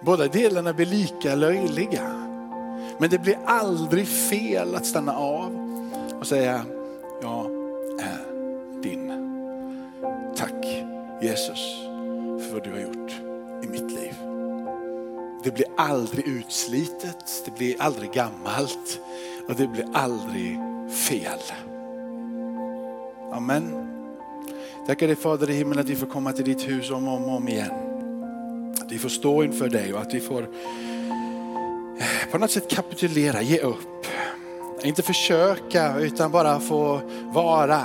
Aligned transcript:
Båda 0.00 0.28
delarna 0.28 0.72
blir 0.72 0.86
lika 0.86 1.34
löjliga. 1.34 2.28
Men 2.98 3.10
det 3.10 3.18
blir 3.18 3.38
aldrig 3.44 4.08
fel 4.08 4.74
att 4.74 4.86
stanna 4.86 5.12
av 5.12 5.68
och 6.20 6.26
säga, 6.26 6.64
jag 7.22 7.46
är 8.00 8.18
din. 8.82 9.12
Tack 10.36 10.64
Jesus 11.22 11.76
för 12.40 12.52
vad 12.52 12.64
du 12.64 12.70
har 12.70 12.80
gjort 12.80 13.12
i 13.64 13.68
mitt 13.68 13.92
liv. 13.92 14.14
Det 15.44 15.50
blir 15.50 15.66
aldrig 15.76 16.28
utslitet, 16.28 17.42
det 17.44 17.58
blir 17.58 17.82
aldrig 17.82 18.12
gammalt 18.12 19.00
och 19.48 19.54
det 19.54 19.66
blir 19.66 19.86
aldrig 19.92 20.58
fel. 20.92 21.38
Amen. 23.32 23.88
Tackar 24.86 25.06
dig 25.06 25.16
Fader 25.16 25.50
i 25.50 25.54
himlen 25.54 25.78
att 25.78 25.88
vi 25.88 25.96
får 25.96 26.06
komma 26.06 26.32
till 26.32 26.44
ditt 26.44 26.68
hus 26.68 26.90
om 26.90 27.08
och 27.08 27.14
om, 27.14 27.24
om 27.24 27.48
igen. 27.48 27.87
Att 28.88 28.92
vi 28.92 28.98
får 28.98 29.08
stå 29.08 29.44
inför 29.44 29.68
dig 29.68 29.94
och 29.94 30.00
att 30.00 30.14
vi 30.14 30.20
får 30.20 30.42
eh, 31.98 32.30
på 32.30 32.38
något 32.38 32.50
sätt 32.50 32.70
kapitulera, 32.70 33.42
ge 33.42 33.58
upp. 33.58 34.06
Inte 34.84 35.02
försöka 35.02 35.98
utan 35.98 36.30
bara 36.30 36.60
få 36.60 37.00
vara. 37.24 37.80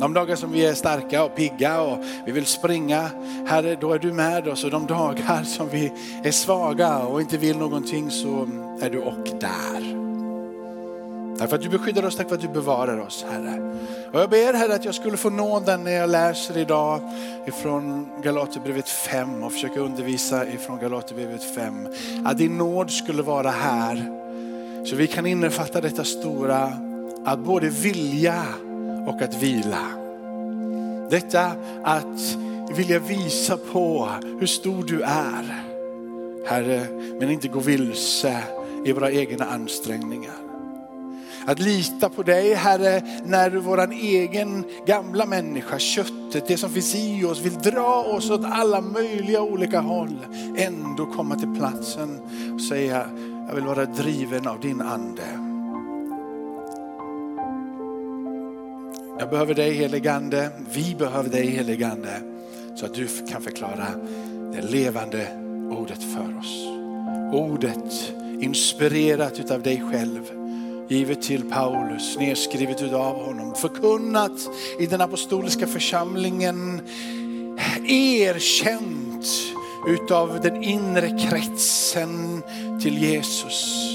De 0.00 0.14
dagar 0.14 0.36
som 0.36 0.52
vi 0.52 0.66
är 0.66 0.74
starka 0.74 1.24
och 1.24 1.36
pigga 1.36 1.80
och 1.80 1.98
vi 2.26 2.32
vill 2.32 2.46
springa, 2.46 3.10
Herre 3.46 3.78
då 3.80 3.92
är 3.92 3.98
du 3.98 4.12
med 4.12 4.48
oss. 4.48 4.64
Och 4.64 4.70
de 4.70 4.86
dagar 4.86 5.44
som 5.44 5.68
vi 5.68 5.92
är 6.24 6.32
svaga 6.32 6.98
och 6.98 7.20
inte 7.20 7.38
vill 7.38 7.58
någonting 7.58 8.10
så 8.10 8.48
är 8.80 8.90
du 8.90 8.98
och 8.98 9.28
där. 9.40 10.01
Tack 11.38 11.48
för 11.48 11.56
att 11.56 11.62
du 11.62 11.68
beskyddar 11.68 12.04
oss, 12.04 12.16
tack 12.16 12.28
för 12.28 12.34
att 12.34 12.40
du 12.42 12.48
bevarar 12.48 13.00
oss 13.00 13.24
Herre. 13.30 13.76
Och 14.12 14.20
jag 14.20 14.30
ber 14.30 14.54
Herre 14.54 14.74
att 14.74 14.84
jag 14.84 14.94
skulle 14.94 15.16
få 15.16 15.30
nåden 15.30 15.84
när 15.84 15.92
jag 15.92 16.10
läser 16.10 16.58
idag 16.58 17.00
ifrån 17.46 18.08
Galaterbrevet 18.22 18.88
5 18.88 19.42
och 19.42 19.52
försöker 19.52 19.80
undervisa 19.80 20.48
ifrån 20.48 20.80
Galaterbrevet 20.80 21.54
5. 21.54 21.88
Att 22.24 22.38
din 22.38 22.58
nåd 22.58 22.90
skulle 22.90 23.22
vara 23.22 23.50
här 23.50 24.22
så 24.86 24.96
vi 24.96 25.06
kan 25.06 25.26
innefatta 25.26 25.80
detta 25.80 26.04
stora 26.04 26.72
att 27.24 27.38
både 27.38 27.68
vilja 27.68 28.44
och 29.06 29.22
att 29.22 29.42
vila. 29.42 29.86
Detta 31.10 31.52
att 31.84 32.36
vilja 32.76 32.98
visa 32.98 33.58
på 33.72 34.08
hur 34.40 34.46
stor 34.46 34.84
du 34.84 35.02
är. 35.02 35.64
Herre, 36.46 36.86
men 37.20 37.30
inte 37.30 37.48
gå 37.48 37.60
vilse 37.60 38.42
i 38.84 38.92
våra 38.92 39.10
egna 39.10 39.44
ansträngningar. 39.44 40.51
Att 41.46 41.58
lita 41.58 42.08
på 42.08 42.22
dig 42.22 42.54
Herre 42.54 43.02
när 43.24 43.50
vår 43.50 43.92
egen 43.92 44.64
gamla 44.86 45.26
människa, 45.26 45.78
köttet, 45.78 46.46
det 46.46 46.56
som 46.56 46.70
finns 46.70 46.94
i 46.94 47.24
oss 47.24 47.40
vill 47.40 47.58
dra 47.58 48.04
oss 48.04 48.30
åt 48.30 48.44
alla 48.44 48.80
möjliga 48.80 49.42
olika 49.42 49.80
håll. 49.80 50.26
Ändå 50.56 51.06
komma 51.06 51.34
till 51.36 51.54
platsen 51.58 52.20
och 52.54 52.60
säga, 52.60 53.06
jag 53.48 53.54
vill 53.54 53.64
vara 53.64 53.84
driven 53.84 54.46
av 54.46 54.60
din 54.60 54.80
ande. 54.80 55.22
Jag 59.18 59.30
behöver 59.30 59.54
dig 59.54 59.72
heligande, 59.72 60.50
vi 60.74 60.94
behöver 60.98 61.30
dig 61.30 61.46
heligande 61.46 62.20
så 62.76 62.86
att 62.86 62.94
du 62.94 63.08
kan 63.30 63.42
förklara 63.42 63.86
det 64.52 64.62
levande 64.62 65.26
ordet 65.70 66.02
för 66.02 66.38
oss. 66.38 66.66
Ordet 67.32 68.12
inspirerat 68.40 69.38
utav 69.40 69.62
dig 69.62 69.82
själv 69.92 70.41
givet 70.92 71.22
till 71.22 71.50
Paulus, 71.50 72.18
nedskrivet 72.18 72.82
utav 72.82 73.24
honom, 73.24 73.54
förkunnat 73.54 74.50
i 74.78 74.86
den 74.86 75.00
apostoliska 75.00 75.66
församlingen, 75.66 76.80
erkänt 77.88 79.26
utav 79.88 80.40
den 80.40 80.62
inre 80.62 81.18
kretsen 81.18 82.42
till 82.82 82.98
Jesus. 82.98 83.88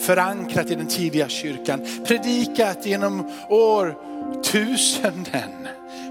Förankrat 0.00 0.70
i 0.70 0.74
den 0.74 0.86
tidiga 0.86 1.28
kyrkan, 1.28 1.80
predikat 2.06 2.86
genom 2.86 3.30
årtusenden 3.48 5.50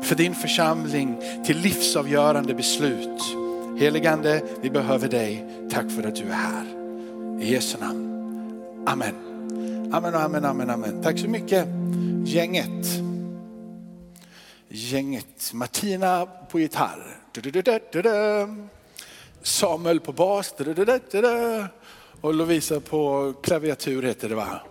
för 0.03 0.15
din 0.15 0.35
församling 0.35 1.21
till 1.45 1.57
livsavgörande 1.57 2.53
beslut. 2.53 3.21
Heligande, 3.79 4.41
vi 4.61 4.69
behöver 4.69 5.07
dig. 5.07 5.45
Tack 5.71 5.91
för 5.91 6.07
att 6.07 6.15
du 6.15 6.23
är 6.23 6.33
här. 6.33 6.65
I 7.41 7.53
Jesu 7.53 7.77
namn. 7.79 8.05
Amen. 8.87 9.28
Amen, 9.91 10.15
amen, 10.15 10.45
amen, 10.45 10.69
amen. 10.69 11.01
Tack 11.01 11.19
så 11.19 11.27
mycket 11.27 11.67
gänget. 12.25 12.87
Gänget. 14.67 15.53
Martina 15.53 16.25
på 16.25 16.59
gitarr. 16.59 17.17
Samuel 19.41 19.99
på 19.99 20.11
bas. 20.11 20.53
Och 22.21 22.33
Lovisa 22.33 22.79
på 22.79 23.33
klaviatur 23.43 24.03
heter 24.03 24.29
det 24.29 24.35
va? 24.35 24.61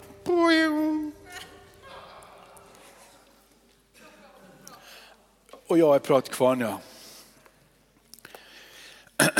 Och 5.66 5.78
jag 5.78 5.94
är 5.94 5.98
pratkvarn 5.98 6.60
ja. 6.60 6.80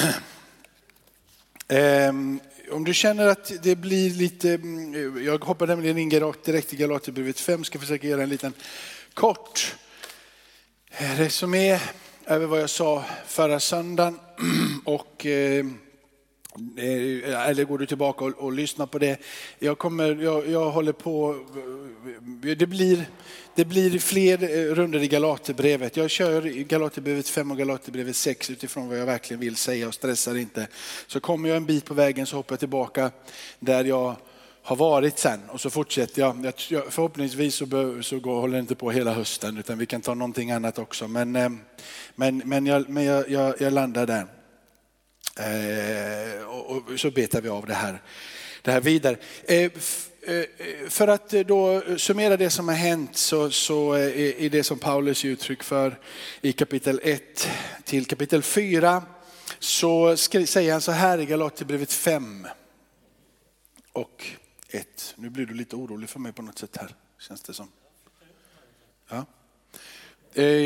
Ehm, 1.69 2.41
om 2.71 2.85
du 2.85 2.95
känner 2.95 3.27
att 3.27 3.53
det 3.63 3.77
blir 3.77 4.11
lite, 4.11 4.55
mm, 4.55 5.25
jag 5.25 5.45
hoppar 5.45 5.67
nämligen 5.67 5.99
in 5.99 6.09
direkt 6.45 6.73
i 6.73 6.77
Galaterbrevet 6.77 7.41
5, 7.41 7.65
ska 7.65 7.79
försöka 7.79 8.07
göra 8.07 8.23
en 8.23 8.29
liten 8.29 8.53
kort 9.15 9.77
resumé 11.17 11.81
över 12.27 12.47
vad 12.47 12.61
jag 12.61 12.71
sa 12.71 13.05
förra 13.27 13.61
söndagen. 13.61 14.19
Och, 14.85 15.27
eh, 15.27 15.67
Eh, 16.77 17.49
eller 17.49 17.65
går 17.65 17.79
du 17.79 17.87
tillbaka 17.87 18.25
och, 18.25 18.33
och 18.39 18.53
lyssnar 18.53 18.87
på 18.87 18.99
det. 18.99 19.21
Jag, 19.59 19.79
kommer, 19.79 20.23
jag, 20.23 20.49
jag 20.49 20.71
håller 20.71 20.93
på, 20.93 21.37
eh, 22.45 22.57
det 22.57 22.67
blir, 22.67 23.05
det 23.55 23.65
blir 23.65 23.99
fler 23.99 24.43
eh, 24.43 24.75
runder 24.75 25.03
i 25.03 25.09
Galaterbrevet. 25.09 25.97
Jag 25.97 26.11
kör 26.11 26.43
Galaterbrevet 26.43 27.29
5 27.29 27.51
och 27.51 27.59
Galaterbrevet 27.59 28.17
6 28.17 28.51
utifrån 28.51 28.89
vad 28.89 28.99
jag 28.99 29.07
verkligen 29.07 29.41
vill 29.41 29.57
säga 29.57 29.89
och 29.89 29.95
stressar 29.95 30.37
inte. 30.37 30.69
Så 31.07 31.21
kommer 31.21 31.49
jag 31.49 31.57
en 31.57 31.67
bit 31.67 31.85
på 31.85 31.95
vägen 31.95 32.27
så 32.27 32.37
hoppar 32.37 32.53
jag 32.53 32.61
tillbaka 32.61 33.11
där 33.61 33.85
jag 33.85 34.17
har 34.63 34.77
varit 34.77 35.19
sen 35.19 35.41
och 35.49 35.61
så 35.61 35.71
fortsätter 35.71 36.21
jag. 36.21 36.53
Förhoppningsvis 36.91 37.55
så, 37.55 37.67
så 38.03 38.19
går, 38.19 38.41
håller 38.41 38.55
det 38.55 38.61
inte 38.61 38.75
på 38.75 38.91
hela 38.91 39.13
hösten 39.13 39.59
utan 39.59 39.79
vi 39.79 39.87
kan 39.87 40.01
ta 40.01 40.15
någonting 40.15 40.51
annat 40.51 40.79
också. 40.79 41.09
Men, 41.09 41.33
men, 42.15 42.43
men, 42.45 42.67
jag, 42.67 42.89
men 42.89 43.05
jag, 43.05 43.31
jag, 43.31 43.55
jag 43.61 43.73
landar 43.73 44.07
där. 44.07 44.38
Eh, 45.39 46.43
och, 46.43 46.71
och, 46.71 47.01
så 47.01 47.11
betar 47.11 47.41
vi 47.41 47.49
av 47.49 47.67
det 47.67 47.75
här, 47.75 48.03
det 48.63 48.73
här 48.73 48.81
vidare. 48.81 49.17
Eh, 49.45 49.57
eh, 49.57 49.71
eh 50.23 50.47
för 50.89 51.09
att 51.09 51.35
eh, 51.35 51.41
då 51.41 51.83
summera 51.99 52.37
det 52.37 52.51
som 52.51 52.69
har 52.69 52.75
hänt 52.75 53.17
så, 53.17 53.51
så 53.51 53.93
är 53.93 54.51
det 54.51 54.65
som 54.65 54.79
Paulus 54.79 55.25
ger 55.25 55.31
uttryck 55.31 55.63
för 55.63 55.99
i 56.41 56.53
kapitel 56.53 57.01
1 57.03 57.49
till 57.85 58.07
kapitel 58.07 58.43
4 58.43 59.03
så 59.59 60.17
säger 60.17 60.73
han 60.73 60.81
så 60.81 60.93
här 60.93 61.19
i 61.19 61.27
Galaterbrevet 61.27 61.93
5 61.93 62.47
och 63.93 64.27
1. 64.69 65.15
Nu 65.17 65.31
blir 65.31 65.47
du 65.47 65.55
lite 65.55 65.77
orolig 65.77 66.09
för 66.09 66.21
mig 66.21 66.33
på 66.33 66.43
något 66.43 66.59
sätt 66.59 66.77
här, 66.77 66.95
känns 67.19 67.43
det 67.43 67.55
som. 67.55 67.69
Ja. 69.09 69.27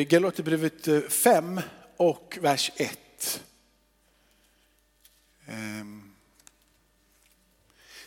Galaterbrevet 0.05 1.13
5 1.13 1.61
och 1.97 2.39
vers 2.41 2.71
1. 2.77 3.43
Ehm. 5.47 6.03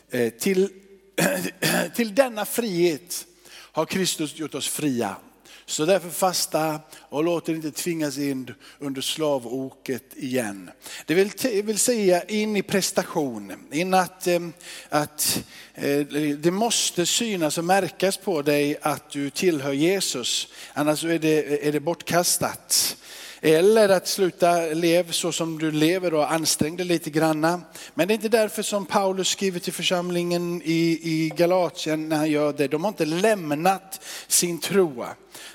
Eh, 0.10 0.30
till 0.30 0.70
till 1.96 2.16
denna 2.16 2.46
frihet 2.46 3.28
har 3.52 3.86
Kristus 3.86 4.36
gjort 4.36 4.56
oss 4.56 4.68
fria. 4.68 5.16
Så 5.68 5.86
därför 5.86 6.10
fasta 6.10 6.80
och 7.00 7.24
låt 7.24 7.50
er 7.50 7.54
inte 7.54 7.72
tvingas 7.72 8.18
in 8.18 8.54
under 8.80 9.02
slavoket 9.02 10.04
igen. 10.16 10.72
Det 11.06 11.14
vill, 11.14 11.32
vill 11.64 11.80
säga 11.80 12.24
in 12.24 12.56
i 12.56 12.62
prestation, 12.62 13.54
in 13.72 13.94
att, 13.94 14.28
ehm, 14.28 14.54
att 14.90 15.44
eh, 15.74 16.00
det 16.38 16.52
måste 16.52 17.06
synas 17.06 17.58
och 17.58 17.66
märkas 17.66 18.18
på 18.18 18.42
dig 18.42 18.78
att 18.82 19.10
du 19.10 19.30
tillhör 19.30 19.74
Jesus. 19.74 20.48
Annars 20.74 21.04
är 21.04 21.20
det, 21.20 21.68
är 21.68 21.72
det 21.72 21.80
bortkastat. 21.80 22.98
Eller 23.48 23.90
att 23.90 24.08
sluta 24.08 24.60
leva 24.60 25.12
så 25.12 25.32
som 25.32 25.58
du 25.58 25.72
lever 25.72 26.14
och 26.14 26.32
ansträng 26.32 26.78
dig 26.78 26.86
lite 26.86 27.10
granna. 27.10 27.62
Men 27.94 28.08
det 28.08 28.12
är 28.12 28.16
inte 28.16 28.30
därför 28.30 28.64
som 28.64 28.86
Paulus 28.86 29.28
skriver 29.28 29.60
till 29.60 29.74
församlingen 29.74 30.62
i, 30.62 31.00
i 31.04 31.32
Galatien 31.36 32.10
när 32.10 32.18
han 32.18 32.32
gör 32.32 32.54
det. 32.54 32.68
De 32.68 32.84
har 32.84 32.90
inte 32.90 33.06
lämnat 33.06 34.02
sin 34.28 34.60
tro. 34.60 35.06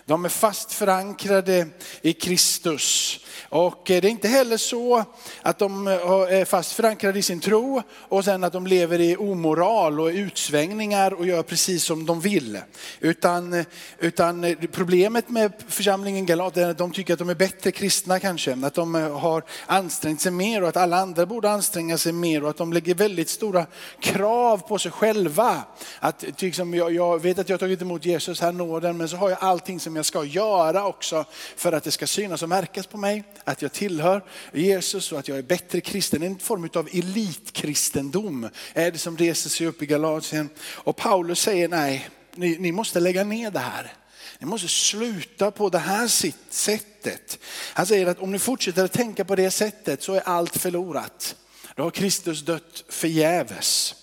De 0.06 0.24
är 0.24 0.28
fast 0.28 0.72
förankrade 0.72 1.66
i 2.02 2.12
Kristus. 2.12 3.18
Och 3.48 3.90
eh, 3.90 4.00
det 4.00 4.08
är 4.08 4.10
inte 4.10 4.28
heller 4.28 4.56
så 4.56 5.04
att 5.42 5.58
de 5.58 5.88
eh, 5.88 5.92
är 5.92 6.44
fast 6.44 6.72
förankrade 6.72 7.18
i 7.18 7.22
sin 7.22 7.40
tro 7.40 7.82
och 7.92 8.24
sen 8.24 8.44
att 8.44 8.52
de 8.52 8.66
lever 8.66 9.00
i 9.00 9.16
omoral 9.16 10.00
och 10.00 10.06
utsvängningar 10.06 11.14
och 11.14 11.26
gör 11.26 11.42
precis 11.42 11.84
som 11.84 12.06
de 12.06 12.20
vill. 12.20 12.58
Utan, 13.00 13.52
eh, 13.52 13.64
utan 13.98 14.56
problemet 14.72 15.28
med 15.28 15.52
församlingen 15.68 16.26
Galat 16.26 16.56
är 16.56 16.68
att 16.68 16.78
de 16.78 16.92
tycker 16.92 17.12
att 17.12 17.18
de 17.18 17.28
är 17.28 17.34
bättre 17.34 17.70
kristna 17.80 18.20
kanske. 18.20 18.56
Att 18.62 18.74
de 18.74 18.94
eh, 18.94 19.18
har 19.18 19.44
ansträngt 19.66 20.20
sig 20.20 20.32
mer 20.32 20.62
och 20.62 20.68
att 20.68 20.76
alla 20.76 20.96
andra 20.96 21.26
borde 21.26 21.50
anstränga 21.50 21.98
sig 21.98 22.12
mer 22.12 22.44
och 22.44 22.50
att 22.50 22.56
de 22.56 22.72
lägger 22.72 22.94
väldigt 22.94 23.28
stora 23.28 23.66
krav 24.00 24.58
på 24.58 24.78
sig 24.78 24.90
själva. 24.90 25.62
Att, 26.00 26.24
liksom, 26.38 26.74
jag, 26.74 26.92
jag 26.92 27.22
vet 27.22 27.38
att 27.38 27.48
jag 27.48 27.54
har 27.54 27.58
tagit 27.58 27.82
emot 27.82 28.04
Jesus 28.04 28.40
här 28.40 28.52
nåden 28.52 28.96
men 28.96 29.08
så 29.08 29.16
har 29.16 29.30
jag 29.30 29.38
allting 29.40 29.80
som 29.80 29.96
jag 29.96 30.06
ska 30.06 30.24
göra 30.24 30.86
också 30.86 31.24
för 31.56 31.72
att 31.72 31.84
det 31.84 31.90
ska 31.90 32.06
synas 32.06 32.42
och 32.42 32.48
märkas 32.48 32.86
på 32.86 32.98
mig. 32.98 33.24
Att 33.44 33.62
jag 33.62 33.72
tillhör 33.72 34.24
Jesus 34.52 35.12
och 35.12 35.18
att 35.18 35.28
jag 35.28 35.38
är 35.38 35.42
bättre 35.42 35.80
kristen. 35.80 36.22
En 36.22 36.38
form 36.38 36.68
av 36.74 36.88
elitkristendom 36.92 38.48
är 38.74 38.90
det 38.90 38.98
som 38.98 39.16
reser 39.16 39.50
sig 39.50 39.66
upp 39.66 39.82
i 39.82 39.86
Galatien. 39.86 40.48
Och 40.60 40.96
Paulus 40.96 41.40
säger 41.40 41.68
nej, 41.68 42.08
ni, 42.34 42.58
ni 42.58 42.72
måste 42.72 43.00
lägga 43.00 43.24
ner 43.24 43.50
det 43.50 43.58
här. 43.58 43.92
Ni 44.40 44.46
måste 44.46 44.68
sluta 44.68 45.50
på 45.50 45.68
det 45.68 45.78
här 45.78 46.08
sättet. 46.50 47.38
Han 47.72 47.86
säger 47.86 48.06
att 48.06 48.18
om 48.18 48.32
ni 48.32 48.38
fortsätter 48.38 48.84
att 48.84 48.92
tänka 48.92 49.24
på 49.24 49.36
det 49.36 49.50
sättet 49.50 50.02
så 50.02 50.14
är 50.14 50.20
allt 50.20 50.56
förlorat. 50.56 51.36
Då 51.74 51.82
har 51.82 51.90
Kristus 51.90 52.42
dött 52.42 52.84
förgäves. 52.88 53.94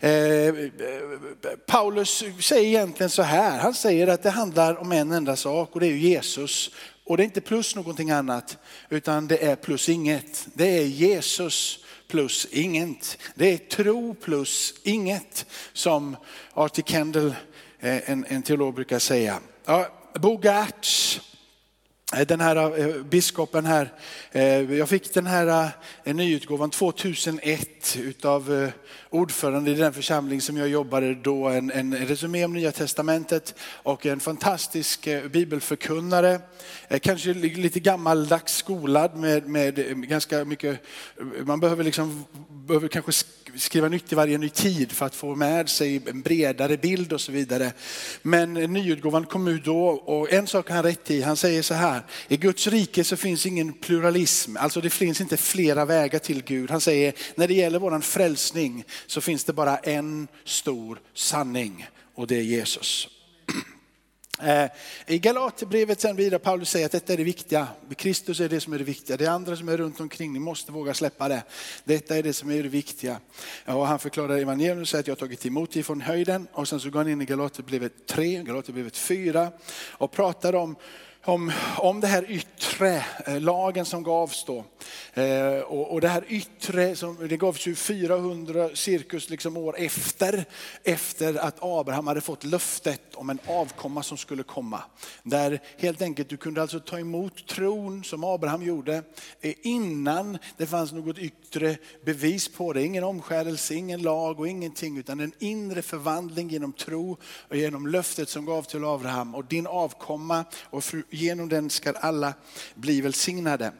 Eh, 0.00 0.54
Paulus 1.66 2.24
säger 2.40 2.68
egentligen 2.68 3.10
så 3.10 3.22
här, 3.22 3.58
han 3.58 3.74
säger 3.74 4.06
att 4.06 4.22
det 4.22 4.30
handlar 4.30 4.76
om 4.76 4.92
en 4.92 5.12
enda 5.12 5.36
sak 5.36 5.70
och 5.72 5.80
det 5.80 5.86
är 5.86 5.92
Jesus. 5.92 6.70
Och 7.04 7.16
det 7.16 7.22
är 7.22 7.24
inte 7.24 7.40
plus 7.40 7.76
någonting 7.76 8.10
annat 8.10 8.58
utan 8.88 9.28
det 9.28 9.44
är 9.44 9.56
plus 9.56 9.88
inget. 9.88 10.48
Det 10.54 10.78
är 10.78 10.84
Jesus 10.84 11.84
plus 12.08 12.46
inget. 12.50 13.18
Det 13.34 13.52
är 13.52 13.58
tro 13.58 14.14
plus 14.14 14.74
inget 14.82 15.46
som 15.72 16.16
Artie 16.54 16.84
Kendall, 16.86 17.34
eh, 17.80 18.10
en, 18.10 18.26
en 18.28 18.42
teolog 18.42 18.74
brukar 18.74 18.98
säga. 18.98 19.40
Ja, 19.70 19.86
Bo 20.14 20.40
Gertz, 20.42 21.20
eh, 22.14 22.26
den 22.26 22.40
här 22.40 22.78
eh, 22.78 23.02
biskopen 23.02 23.66
här, 23.66 23.92
eh, 24.32 24.74
jag 24.74 24.88
fick 24.88 25.14
den 25.14 25.26
här 25.26 25.70
nyutgåvan 26.04 26.70
2001 26.70 27.96
utav 27.96 28.70
ordförande 29.10 29.70
i 29.70 29.74
den 29.74 29.92
församling 29.92 30.40
som 30.40 30.56
jag 30.56 30.68
jobbade 30.68 31.14
då, 31.14 31.48
en, 31.48 31.70
en 31.70 31.96
resumé 31.96 32.44
om 32.44 32.52
Nya 32.52 32.72
Testamentet 32.72 33.54
och 33.60 34.06
en 34.06 34.20
fantastisk 34.20 35.08
bibelförkunnare. 35.30 36.40
Kanske 37.02 37.34
lite 37.34 37.80
gammaldags 37.80 38.56
skolad 38.56 39.16
med, 39.16 39.48
med 39.48 39.74
ganska 40.08 40.44
mycket, 40.44 40.80
man 41.44 41.60
behöver, 41.60 41.84
liksom, 41.84 42.24
behöver 42.48 42.88
kanske 42.88 43.12
skriva 43.56 43.88
nytt 43.88 44.12
i 44.12 44.14
varje 44.14 44.38
ny 44.38 44.48
tid 44.48 44.92
för 44.92 45.06
att 45.06 45.14
få 45.14 45.34
med 45.34 45.68
sig 45.68 46.02
en 46.06 46.22
bredare 46.22 46.76
bild 46.76 47.12
och 47.12 47.20
så 47.20 47.32
vidare. 47.32 47.72
Men 48.22 48.54
nyutgåvan 48.54 49.26
kom 49.26 49.48
ut 49.48 49.64
då 49.64 49.86
och 49.88 50.32
en 50.32 50.46
sak 50.46 50.68
har 50.68 50.76
han 50.76 50.84
rätt 50.84 51.10
i. 51.10 51.22
Han 51.22 51.36
säger 51.36 51.62
så 51.62 51.74
här, 51.74 52.02
i 52.28 52.36
Guds 52.36 52.66
rike 52.66 53.04
så 53.04 53.16
finns 53.16 53.46
ingen 53.46 53.72
pluralism, 53.72 54.56
alltså 54.56 54.80
det 54.80 54.90
finns 54.90 55.20
inte 55.20 55.36
flera 55.36 55.84
vägar 55.84 56.18
till 56.18 56.42
Gud. 56.42 56.70
Han 56.70 56.80
säger, 56.80 57.12
när 57.34 57.48
det 57.48 57.54
gäller 57.54 57.78
våran 57.78 58.02
frälsning 58.02 58.84
så 59.06 59.20
finns 59.20 59.44
det 59.44 59.52
bara 59.52 59.76
en 59.76 60.28
stor 60.44 61.00
sanning 61.14 61.86
och 62.14 62.26
det 62.26 62.36
är 62.36 62.42
Jesus. 62.42 63.08
Eh, 64.42 64.70
I 65.06 65.18
Galaterbrevet 65.18 66.00
sen 66.00 66.16
vidare, 66.16 66.38
Paulus 66.38 66.70
säger 66.70 66.86
att 66.86 66.92
detta 66.92 67.12
är 67.12 67.16
det 67.16 67.24
viktiga. 67.24 67.68
Kristus 67.96 68.40
är 68.40 68.48
det 68.48 68.60
som 68.60 68.72
är 68.72 68.78
det 68.78 68.84
viktiga. 68.84 69.16
Det 69.16 69.26
andra 69.26 69.56
som 69.56 69.68
är 69.68 69.76
runt 69.76 70.00
omkring, 70.00 70.32
ni 70.32 70.38
måste 70.38 70.72
våga 70.72 70.94
släppa 70.94 71.28
det. 71.28 71.42
Detta 71.84 72.16
är 72.16 72.22
det 72.22 72.32
som 72.32 72.50
är 72.50 72.62
det 72.62 72.68
viktiga. 72.68 73.20
Och 73.64 73.86
han 73.86 73.98
förklarar 73.98 74.38
evangeliet 74.38 74.82
och 74.82 74.88
säger 74.88 75.00
att 75.02 75.06
jag 75.06 75.14
har 75.14 75.20
tagit 75.20 75.46
emot 75.46 75.72
dig 75.72 75.82
från 75.82 76.00
höjden. 76.00 76.48
Och 76.52 76.68
sen 76.68 76.80
så 76.80 76.90
går 76.90 76.98
han 76.98 77.08
in 77.08 77.22
i 77.22 77.24
Galaterbrevet 77.24 78.06
3, 78.06 78.42
Galaterbrevet 78.42 78.96
4 78.96 79.52
och 79.90 80.12
pratar 80.12 80.54
om 80.54 80.76
om, 81.28 81.52
om 81.76 82.00
det 82.00 82.06
här 82.06 82.30
yttre, 82.30 83.04
eh, 83.26 83.40
lagen 83.40 83.84
som 83.84 84.02
gavs 84.02 84.44
då. 84.44 84.64
Eh, 85.14 85.60
och, 85.60 85.92
och 85.92 86.00
det 86.00 86.08
här 86.08 86.24
yttre, 86.28 86.96
som, 86.96 87.28
det 87.28 87.36
gavs 87.36 87.66
ju 87.66 87.74
400 87.74 88.70
cirkus 88.74 89.30
liksom 89.30 89.56
år 89.56 89.74
efter, 89.78 90.44
efter 90.84 91.34
att 91.34 91.56
Abraham 91.60 92.06
hade 92.06 92.20
fått 92.20 92.44
löftet 92.44 93.14
om 93.14 93.30
en 93.30 93.38
avkomma 93.46 94.02
som 94.02 94.16
skulle 94.16 94.42
komma. 94.42 94.82
Där 95.22 95.60
helt 95.78 96.02
enkelt 96.02 96.28
du 96.28 96.36
kunde 96.36 96.62
alltså 96.62 96.80
ta 96.80 96.98
emot 96.98 97.46
tron 97.46 98.04
som 98.04 98.24
Abraham 98.24 98.62
gjorde 98.62 99.02
eh, 99.40 99.54
innan 99.62 100.38
det 100.56 100.66
fanns 100.66 100.92
något 100.92 101.18
yttre 101.18 101.76
bevis 102.04 102.48
på 102.48 102.72
det. 102.72 102.82
Ingen 102.82 103.04
omskärelse, 103.04 103.74
ingen 103.74 104.02
lag 104.02 104.40
och 104.40 104.48
ingenting 104.48 104.98
utan 104.98 105.20
en 105.20 105.32
inre 105.38 105.82
förvandling 105.82 106.48
genom 106.48 106.72
tro 106.72 107.16
och 107.48 107.56
genom 107.56 107.86
löftet 107.86 108.28
som 108.28 108.44
gavs 108.44 108.68
till 108.68 108.84
Abraham 108.84 109.34
och 109.34 109.44
din 109.44 109.66
avkomma 109.66 110.44
och 110.62 110.84
genom 111.18 111.48
den 111.48 111.70
ska 111.70 111.92
alla 111.92 112.34
bli 112.74 113.00
välsignade. 113.00 113.72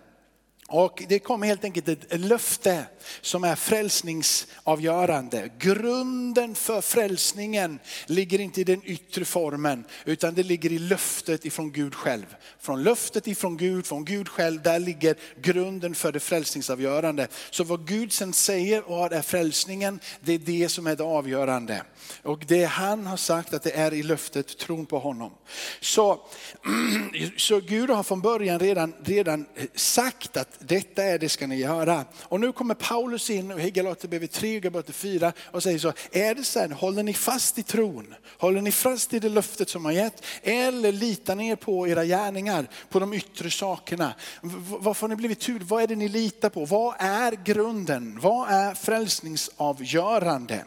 Och 0.70 1.02
det 1.08 1.18
kommer 1.18 1.46
helt 1.46 1.64
enkelt 1.64 1.88
ett 1.88 2.20
löfte 2.20 2.86
som 3.20 3.44
är 3.44 3.54
frälsningsavgörande. 3.54 5.50
Grunden 5.58 6.54
för 6.54 6.80
frälsningen 6.80 7.78
ligger 8.06 8.40
inte 8.40 8.60
i 8.60 8.64
den 8.64 8.82
yttre 8.84 9.24
formen 9.24 9.84
utan 10.04 10.34
det 10.34 10.42
ligger 10.42 10.72
i 10.72 10.78
löftet 10.78 11.44
ifrån 11.44 11.72
Gud 11.72 11.94
själv. 11.94 12.36
Från 12.60 12.82
löftet 12.82 13.26
ifrån 13.26 13.56
Gud, 13.56 13.86
från 13.86 14.04
Gud 14.04 14.28
själv, 14.28 14.62
där 14.62 14.78
ligger 14.78 15.16
grunden 15.42 15.94
för 15.94 16.12
det 16.12 16.20
frälsningsavgörande. 16.20 17.28
Så 17.50 17.64
vad 17.64 17.86
Gud 17.86 18.12
sen 18.12 18.32
säger 18.32 18.90
och 18.90 19.12
är 19.12 19.22
frälsningen, 19.22 20.00
det 20.20 20.32
är 20.32 20.38
det 20.38 20.68
som 20.68 20.86
är 20.86 20.96
det 20.96 21.04
avgörande. 21.04 21.82
Och 22.22 22.44
det 22.46 22.64
han 22.64 23.06
har 23.06 23.16
sagt 23.16 23.54
att 23.54 23.62
det 23.62 23.76
är 23.76 23.94
i 23.94 24.02
löftet, 24.02 24.58
tron 24.58 24.86
på 24.86 24.98
honom. 24.98 25.32
Så, 25.80 26.20
så 27.36 27.60
Gud 27.60 27.90
har 27.90 28.02
från 28.02 28.20
början 28.20 28.58
redan, 28.58 28.94
redan 29.04 29.46
sagt 29.74 30.36
att 30.36 30.57
detta 30.58 31.04
är 31.04 31.18
det 31.18 31.28
ska 31.28 31.46
ni 31.46 31.56
göra. 31.56 32.04
Och 32.22 32.40
nu 32.40 32.52
kommer 32.52 32.74
Paulus 32.74 33.30
in 33.30 33.60
i 33.60 33.70
Galaterbrevet 33.70 34.32
3 34.32 34.60
Galater 34.60 34.92
4 34.92 35.32
och 35.44 35.62
säger 35.62 35.78
så, 35.78 35.92
är 36.12 36.34
det 36.34 36.44
så 36.44 36.60
här, 36.60 36.68
håller 36.68 37.02
ni 37.02 37.14
fast 37.14 37.58
i 37.58 37.62
tron? 37.62 38.14
Håller 38.38 38.60
ni 38.60 38.72
fast 38.72 39.14
i 39.14 39.18
det 39.18 39.28
löftet 39.28 39.68
som 39.68 39.84
har 39.84 39.92
gett? 39.92 40.24
Eller 40.42 40.92
litar 40.92 41.34
ni 41.36 41.56
på 41.56 41.88
era 41.88 42.04
gärningar, 42.04 42.68
på 42.88 42.98
de 42.98 43.12
yttre 43.12 43.50
sakerna? 43.50 44.14
Varför 44.80 45.00
har 45.00 45.08
ni 45.08 45.16
blivit 45.16 45.40
tur? 45.40 45.60
Vad 45.60 45.82
är 45.82 45.86
det 45.86 45.96
ni 45.96 46.08
litar 46.08 46.48
på? 46.48 46.64
Vad 46.64 46.94
är 46.98 47.32
grunden? 47.44 48.18
Vad 48.22 48.50
är 48.50 48.74
frälsningsavgörande? 48.74 50.64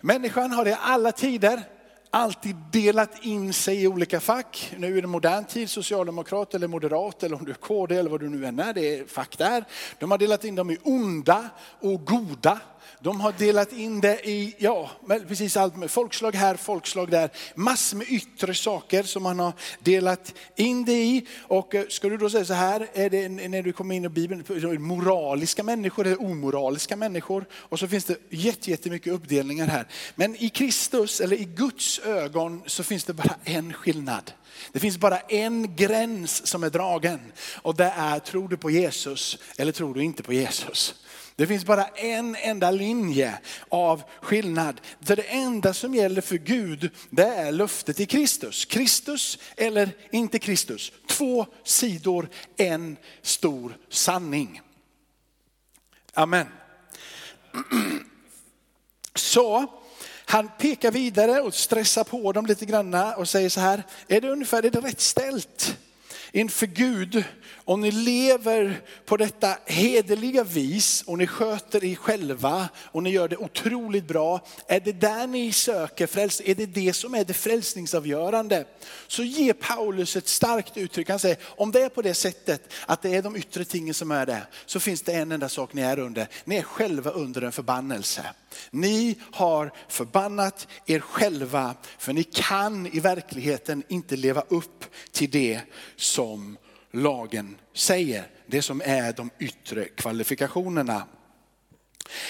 Människan 0.00 0.52
har 0.52 0.68
i 0.68 0.76
alla 0.80 1.12
tider 1.12 1.62
alltid 2.10 2.56
delat 2.72 3.24
in 3.24 3.52
sig 3.52 3.82
i 3.82 3.86
olika 3.86 4.20
fack. 4.20 4.74
Nu 4.78 4.98
i 4.98 5.00
det 5.00 5.06
modern 5.06 5.44
tid, 5.44 5.70
socialdemokrat 5.70 6.54
eller 6.54 6.68
moderat 6.68 7.22
eller 7.22 7.36
om 7.36 7.44
du 7.44 7.50
är 7.50 7.54
KD 7.54 7.96
eller 7.96 8.10
vad 8.10 8.20
du 8.20 8.28
nu 8.28 8.46
än 8.46 8.58
är, 8.58 8.74
det 8.74 8.98
är 8.98 9.04
fack 9.04 9.38
där. 9.38 9.64
De 9.98 10.10
har 10.10 10.18
delat 10.18 10.44
in 10.44 10.54
dem 10.54 10.70
i 10.70 10.78
onda 10.82 11.50
och 11.80 12.04
goda. 12.04 12.60
De 13.00 13.20
har 13.20 13.34
delat 13.38 13.72
in 13.72 14.00
det 14.00 14.28
i, 14.28 14.54
ja, 14.58 14.90
precis 15.28 15.56
allt 15.56 15.76
med 15.76 15.90
folkslag 15.90 16.34
här, 16.34 16.56
folkslag 16.56 17.10
där. 17.10 17.30
Massor 17.54 17.96
med 17.96 18.06
yttre 18.10 18.54
saker 18.54 19.02
som 19.02 19.22
man 19.22 19.38
har 19.38 19.52
delat 19.80 20.34
in 20.56 20.84
det 20.84 20.92
i. 21.04 21.26
Och 21.42 21.74
eh, 21.74 21.84
ska 21.88 22.08
du 22.08 22.16
då 22.16 22.30
säga 22.30 22.44
så 22.44 22.54
här, 22.54 22.88
är 22.92 23.10
det 23.10 23.28
när 23.28 23.62
du 23.62 23.72
kommer 23.72 23.94
in 23.94 24.04
i 24.04 24.08
Bibeln, 24.08 24.44
moraliska 24.82 25.62
människor 25.62 26.06
eller 26.06 26.22
omoraliska 26.22 26.96
människor? 26.96 27.44
Och 27.52 27.78
så 27.78 27.88
finns 27.88 28.04
det 28.04 28.16
jättemycket 28.30 29.12
uppdelningar 29.12 29.66
här. 29.66 29.86
Men 30.14 30.36
i 30.36 30.48
Kristus, 30.48 31.20
eller 31.20 31.36
i 31.36 31.44
Guds 31.44 31.98
ögon, 31.98 32.62
så 32.66 32.82
finns 32.82 33.04
det 33.04 33.12
bara 33.12 33.36
en 33.44 33.72
skillnad. 33.72 34.32
Det 34.72 34.80
finns 34.80 34.98
bara 34.98 35.18
en 35.18 35.76
gräns 35.76 36.46
som 36.46 36.64
är 36.64 36.70
dragen 36.70 37.32
och 37.62 37.74
det 37.74 37.92
är, 37.96 38.18
tror 38.18 38.48
du 38.48 38.56
på 38.56 38.70
Jesus 38.70 39.38
eller 39.58 39.72
tror 39.72 39.94
du 39.94 40.04
inte 40.04 40.22
på 40.22 40.32
Jesus? 40.32 40.94
Det 41.36 41.46
finns 41.46 41.64
bara 41.64 41.86
en 41.86 42.36
enda 42.36 42.70
linje 42.70 43.38
av 43.68 44.02
skillnad. 44.20 44.80
det 45.16 45.22
enda 45.22 45.74
som 45.74 45.94
gäller 45.94 46.20
för 46.20 46.36
Gud, 46.36 46.90
det 47.10 47.26
är 47.26 47.52
löftet 47.52 48.00
i 48.00 48.06
Kristus. 48.06 48.64
Kristus 48.64 49.38
eller 49.56 49.90
inte 50.10 50.38
Kristus. 50.38 50.92
Två 51.06 51.46
sidor, 51.64 52.28
en 52.56 52.96
stor 53.22 53.76
sanning. 53.88 54.60
Amen. 56.14 56.46
Så 59.14 59.66
han 60.24 60.50
pekar 60.58 60.90
vidare 60.90 61.40
och 61.40 61.54
stressar 61.54 62.04
på 62.04 62.32
dem 62.32 62.46
lite 62.46 62.66
grann 62.66 62.94
och 62.94 63.28
säger 63.28 63.48
så 63.48 63.60
här, 63.60 63.82
är 64.08 64.20
det 64.20 64.30
ungefär 64.30 64.62
är 64.62 64.70
det 64.70 64.80
rätt 64.80 65.00
ställt 65.00 65.76
inför 66.32 66.66
Gud 66.66 67.24
om 67.66 67.80
ni 67.80 67.90
lever 67.90 68.80
på 69.04 69.16
detta 69.16 69.58
hederliga 69.64 70.44
vis 70.44 71.02
och 71.06 71.18
ni 71.18 71.26
sköter 71.26 71.84
er 71.84 71.94
själva 71.94 72.68
och 72.76 73.02
ni 73.02 73.10
gör 73.10 73.28
det 73.28 73.36
otroligt 73.36 74.08
bra. 74.08 74.40
Är 74.66 74.80
det 74.80 74.92
där 74.92 75.26
ni 75.26 75.52
söker 75.52 76.06
frälsning? 76.06 76.50
Är 76.50 76.54
det 76.54 76.66
det 76.66 76.92
som 76.92 77.14
är 77.14 77.24
det 77.24 77.34
frälsningsavgörande? 77.34 78.64
Så 79.06 79.22
ger 79.22 79.52
Paulus 79.52 80.16
ett 80.16 80.28
starkt 80.28 80.76
uttryck. 80.76 81.08
Han 81.08 81.18
säger, 81.18 81.38
om 81.42 81.72
det 81.72 81.82
är 81.82 81.88
på 81.88 82.02
det 82.02 82.14
sättet 82.14 82.72
att 82.86 83.02
det 83.02 83.14
är 83.14 83.22
de 83.22 83.36
yttre 83.36 83.64
tingen 83.64 83.94
som 83.94 84.10
är 84.10 84.26
det, 84.26 84.46
så 84.66 84.80
finns 84.80 85.02
det 85.02 85.12
en 85.12 85.32
enda 85.32 85.48
sak 85.48 85.72
ni 85.72 85.82
är 85.82 85.98
under. 85.98 86.28
Ni 86.44 86.56
är 86.56 86.62
själva 86.62 87.10
under 87.10 87.42
en 87.42 87.52
förbannelse. 87.52 88.22
Ni 88.70 89.18
har 89.32 89.72
förbannat 89.88 90.68
er 90.86 91.00
själva 91.00 91.74
för 91.98 92.12
ni 92.12 92.22
kan 92.22 92.86
i 92.86 93.00
verkligheten 93.00 93.82
inte 93.88 94.16
leva 94.16 94.44
upp 94.48 94.84
till 95.12 95.30
det 95.30 95.60
som 95.96 96.56
lagen 96.96 97.56
säger. 97.74 98.26
Det 98.46 98.62
som 98.62 98.82
är 98.84 99.12
de 99.12 99.30
yttre 99.38 99.84
kvalifikationerna. 99.84 101.06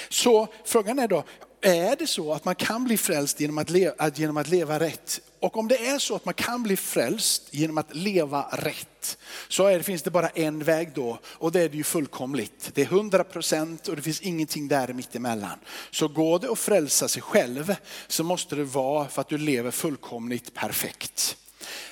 Så 0.08 0.48
frågan 0.64 0.98
är 0.98 1.08
då, 1.08 1.24
är 1.60 1.96
det 1.96 2.06
så 2.06 2.32
att 2.32 2.44
man 2.44 2.54
kan 2.54 2.84
bli 2.84 2.96
frälst 2.96 3.40
genom 3.40 3.58
att, 3.58 3.70
leva, 3.70 4.10
genom 4.14 4.36
att 4.36 4.48
leva 4.48 4.80
rätt? 4.80 5.20
Och 5.40 5.56
om 5.56 5.68
det 5.68 5.86
är 5.86 5.98
så 5.98 6.14
att 6.14 6.24
man 6.24 6.34
kan 6.34 6.62
bli 6.62 6.76
frälst 6.76 7.48
genom 7.50 7.78
att 7.78 7.94
leva 7.94 8.48
rätt, 8.52 9.18
så 9.48 9.66
är 9.66 9.80
finns 9.80 10.02
det 10.02 10.10
bara 10.10 10.28
en 10.28 10.64
väg 10.64 10.92
då 10.94 11.18
och 11.24 11.52
det 11.52 11.60
är 11.60 11.68
det 11.68 11.76
ju 11.76 11.84
fullkomligt. 11.84 12.70
Det 12.74 12.82
är 12.82 12.86
100 12.86 13.24
procent 13.24 13.88
och 13.88 13.96
det 13.96 14.02
finns 14.02 14.20
ingenting 14.20 14.68
där 14.68 14.92
mittemellan. 14.92 15.58
Så 15.90 16.08
går 16.08 16.38
det 16.38 16.50
att 16.50 16.58
frälsa 16.58 17.08
sig 17.08 17.22
själv 17.22 17.74
så 18.08 18.24
måste 18.24 18.56
det 18.56 18.64
vara 18.64 19.08
för 19.08 19.20
att 19.20 19.28
du 19.28 19.38
lever 19.38 19.70
fullkomligt 19.70 20.54
perfekt. 20.54 21.36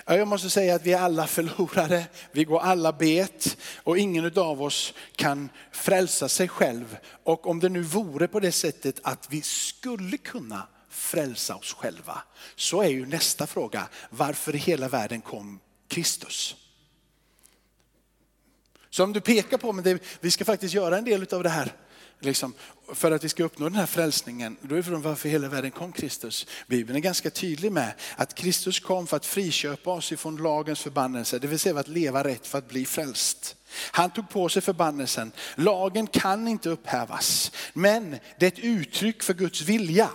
Jag 0.07 0.29
måste 0.29 0.51
säga 0.51 0.75
att 0.75 0.87
vi 0.87 0.93
är 0.93 1.01
alla 1.01 1.27
förlorare, 1.27 2.07
vi 2.33 2.45
går 2.45 2.61
alla 2.61 2.93
bet 2.93 3.57
och 3.77 3.99
ingen 3.99 4.39
av 4.39 4.63
oss 4.63 4.95
kan 5.17 5.49
frälsa 5.73 6.29
sig 6.29 6.49
själv. 6.49 6.97
Och 7.25 7.47
om 7.47 7.61
det 7.61 7.69
nu 7.69 7.81
vore 7.81 8.29
på 8.29 8.41
det 8.41 8.53
sättet 8.53 9.01
att 9.03 9.27
vi 9.31 9.43
skulle 9.43 10.17
kunna 10.17 10.67
frälsa 10.89 11.57
oss 11.57 11.73
själva, 11.73 12.23
så 12.57 12.83
är 12.83 12.89
ju 12.89 13.07
nästa 13.07 13.47
fråga, 13.47 13.89
varför 14.11 14.55
i 14.55 14.59
hela 14.59 14.89
världen 14.89 15.21
kom 15.21 15.61
Kristus? 15.89 16.57
Så 18.91 19.05
om 19.05 19.13
du 19.13 19.21
pekar 19.21 19.59
på, 19.59 19.73
men 19.73 19.85
det, 19.85 20.03
vi 20.21 20.31
ska 20.31 20.45
faktiskt 20.45 20.75
göra 20.75 20.99
en 20.99 21.05
del 21.05 21.27
av 21.35 21.43
det 21.43 21.49
här 21.49 21.73
liksom, 22.25 22.55
för 22.93 23.11
att 23.11 23.25
vi 23.25 23.29
ska 23.29 23.45
uppnå 23.45 23.69
den 23.69 23.79
här 23.79 23.87
frälsningen, 23.87 24.57
då 24.63 24.75
är 24.75 24.83
frågan 24.83 25.03
varför 25.03 25.29
hela 25.29 25.49
världen 25.49 25.71
kom 25.71 25.93
Kristus. 25.93 26.47
Bibeln 26.67 26.97
är 26.97 27.01
ganska 27.01 27.31
tydlig 27.31 27.73
med 27.73 27.93
att 28.17 28.35
Kristus 28.35 28.81
kom 28.81 29.07
för 29.07 29.17
att 29.17 29.27
friköpa 29.27 29.91
oss 29.91 30.13
ifrån 30.13 30.37
lagens 30.37 30.81
förbannelse, 30.81 31.39
det 31.39 31.47
vill 31.47 31.59
säga 31.59 31.79
att 31.79 31.89
leva 31.89 32.25
rätt 32.25 32.47
för 32.47 32.59
att 32.59 32.69
bli 32.69 32.85
frälst. 32.85 33.57
Han 33.91 34.11
tog 34.11 34.29
på 34.29 34.49
sig 34.49 34.63
förbannelsen. 34.63 35.33
Lagen 35.55 36.07
kan 36.07 36.49
inte 36.49 36.71
upphävas, 36.71 37.53
men 37.73 38.19
det 38.39 38.47
är 38.47 38.51
ett 38.51 38.59
uttryck 38.59 39.23
för 39.23 39.35
Guds 39.35 39.61
vilja. 39.61 40.11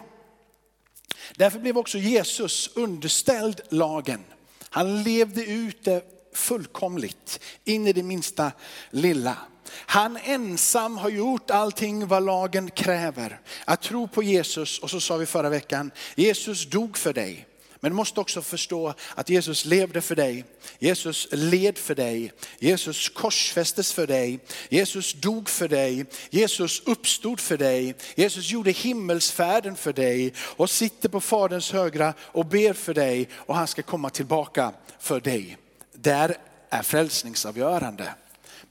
Därför 1.35 1.59
blev 1.59 1.77
också 1.77 1.97
Jesus 1.97 2.69
underställd 2.75 3.61
lagen. 3.69 4.23
Han 4.69 5.03
levde 5.03 5.45
ut 5.45 5.83
det 5.83 6.18
fullkomligt, 6.39 7.39
in 7.65 7.87
i 7.87 7.93
det 7.93 8.03
minsta 8.03 8.51
lilla. 8.89 9.37
Han 9.71 10.17
ensam 10.17 10.97
har 10.97 11.09
gjort 11.09 11.51
allting 11.51 12.07
vad 12.07 12.25
lagen 12.25 12.71
kräver. 12.71 13.39
Att 13.65 13.81
tro 13.81 14.07
på 14.07 14.23
Jesus, 14.23 14.79
och 14.79 14.89
så 14.89 14.99
sa 14.99 15.17
vi 15.17 15.25
förra 15.25 15.49
veckan, 15.49 15.91
Jesus 16.15 16.65
dog 16.65 16.97
för 16.97 17.13
dig. 17.13 17.45
Men 17.81 17.91
du 17.91 17.95
måste 17.95 18.19
också 18.19 18.41
förstå 18.41 18.93
att 19.15 19.29
Jesus 19.29 19.65
levde 19.65 20.01
för 20.01 20.15
dig. 20.15 20.45
Jesus 20.79 21.27
led 21.31 21.77
för 21.77 21.95
dig. 21.95 22.31
Jesus 22.59 23.09
korsfästes 23.09 23.93
för 23.93 24.07
dig. 24.07 24.39
Jesus 24.69 25.13
dog 25.13 25.49
för 25.49 25.67
dig. 25.67 26.05
Jesus 26.29 26.81
uppstod 26.85 27.39
för 27.39 27.57
dig. 27.57 27.95
Jesus 28.15 28.51
gjorde 28.51 28.71
himmelsfärden 28.71 29.75
för 29.75 29.93
dig 29.93 30.33
och 30.37 30.69
sitter 30.69 31.09
på 31.09 31.21
Faderns 31.21 31.71
högra 31.71 32.13
och 32.19 32.45
ber 32.45 32.73
för 32.73 32.93
dig 32.93 33.29
och 33.33 33.55
han 33.55 33.67
ska 33.67 33.81
komma 33.81 34.09
tillbaka 34.09 34.73
för 34.99 35.19
dig. 35.19 35.57
Där 36.01 36.35
är 36.69 36.81
frälsningsavgörande. 36.81 38.13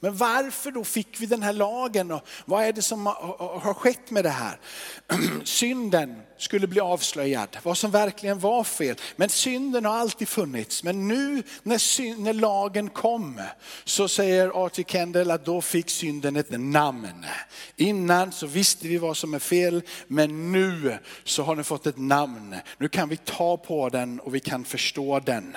Men 0.00 0.16
varför 0.16 0.70
då 0.70 0.85
fick 0.85 1.20
vi 1.20 1.26
den 1.26 1.42
här 1.42 1.52
lagen 1.52 2.11
och 2.11 2.28
vad 2.44 2.64
är 2.64 2.73
det 2.73 2.82
som 2.82 3.06
har 3.06 3.75
skett 3.75 4.11
med 4.11 4.25
det 4.25 4.30
här? 4.30 4.58
Synden 5.44 6.23
skulle 6.38 6.66
bli 6.66 6.80
avslöjad, 6.80 7.58
vad 7.62 7.78
som 7.78 7.90
verkligen 7.90 8.38
var 8.38 8.64
fel. 8.64 8.97
Men 9.16 9.28
synden 9.28 9.85
har 9.85 9.97
alltid 9.97 10.28
funnits. 10.28 10.85
Men 10.85 11.08
nu 11.08 11.42
när, 11.62 11.78
synd, 11.78 12.20
när 12.20 12.32
lagen 12.32 12.90
kom 12.90 13.40
så 13.85 14.08
säger 14.08 14.64
Arthur 14.64 14.82
Kendall 14.82 15.30
att 15.30 15.44
då 15.44 15.61
fick 15.61 15.90
synden 15.90 16.37
ett 16.37 16.50
namn. 16.50 17.25
Innan 17.76 18.32
så 18.32 18.47
visste 18.47 18.88
vi 18.88 18.99
vad 18.99 19.16
som 19.16 19.35
är 19.35 19.38
fel, 19.38 19.82
men 20.06 20.52
nu 20.52 20.99
så 21.25 21.42
har 21.42 21.54
den 21.54 21.64
fått 21.64 21.87
ett 21.87 21.99
namn. 21.99 22.56
Nu 22.78 22.88
kan 22.88 23.08
vi 23.08 23.16
ta 23.16 23.56
på 23.56 23.88
den 23.88 24.20
och 24.20 24.35
vi 24.35 24.40
kan 24.40 24.64
förstå 24.64 25.20
den. 25.20 25.56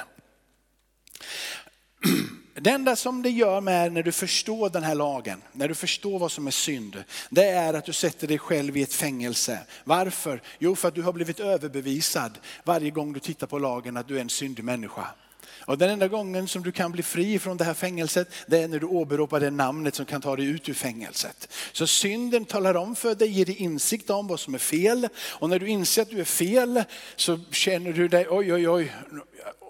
Det 2.54 2.70
enda 2.70 2.96
som 2.96 3.22
det 3.22 3.30
gör 3.30 3.62
med 3.62 3.94
när 3.94 4.04
du 4.04 4.12
förstår 4.12 4.70
den 4.70 4.84
här 4.84 4.96
lagen, 4.96 5.42
när 5.52 5.68
du 5.68 5.76
förstår 5.76 6.20
vad 6.20 6.32
som 6.32 6.48
är 6.48 6.52
synd, 6.52 7.04
det 7.30 7.46
är 7.46 7.74
att 7.74 7.86
du 7.86 7.94
sätter 7.94 8.28
dig 8.28 8.38
själv 8.38 8.78
i 8.78 8.82
ett 8.82 8.94
fängelse. 8.94 9.60
Varför? 9.84 10.42
Jo, 10.60 10.76
för 10.76 10.88
att 10.88 10.96
du 10.96 11.02
har 11.02 11.14
blivit 11.14 11.40
överbevisad 11.40 12.38
varje 12.64 12.92
gång 12.92 13.14
du 13.14 13.20
tittar 13.20 13.48
på 13.48 13.60
lagen 13.60 13.98
att 13.98 14.08
du 14.08 14.18
är 14.18 14.22
en 14.22 14.30
syndig 14.30 14.64
människa. 14.64 15.08
Och 15.66 15.78
den 15.78 15.90
enda 15.90 16.08
gången 16.08 16.48
som 16.48 16.64
du 16.64 16.72
kan 16.72 16.92
bli 16.92 17.04
fri 17.04 17.40
från 17.40 17.58
det 17.58 17.64
här 17.64 17.74
fängelset, 17.74 18.28
det 18.48 18.58
är 18.58 18.68
när 18.68 18.80
du 18.80 18.86
åberopar 18.86 19.40
det 19.40 19.52
namnet 19.52 19.96
som 19.96 20.06
kan 20.06 20.22
ta 20.22 20.36
dig 20.36 20.46
ut 20.46 20.70
ur 20.70 20.74
fängelset. 20.74 21.54
Så 21.72 21.88
synden 21.88 22.46
talar 22.46 22.76
om 22.76 22.96
för 22.96 23.16
dig, 23.16 23.30
ger 23.30 23.46
dig 23.46 23.56
insikt 23.56 24.10
om 24.10 24.28
vad 24.28 24.40
som 24.40 24.54
är 24.54 24.60
fel. 24.60 25.08
Och 25.30 25.50
när 25.50 25.60
du 25.60 25.68
inser 25.68 26.02
att 26.02 26.10
du 26.10 26.20
är 26.20 26.24
fel 26.24 26.84
så 27.16 27.40
känner 27.52 27.94
du 27.94 28.08
dig, 28.08 28.28
oj 28.30 28.54
oj 28.54 28.70
oj, 28.70 28.94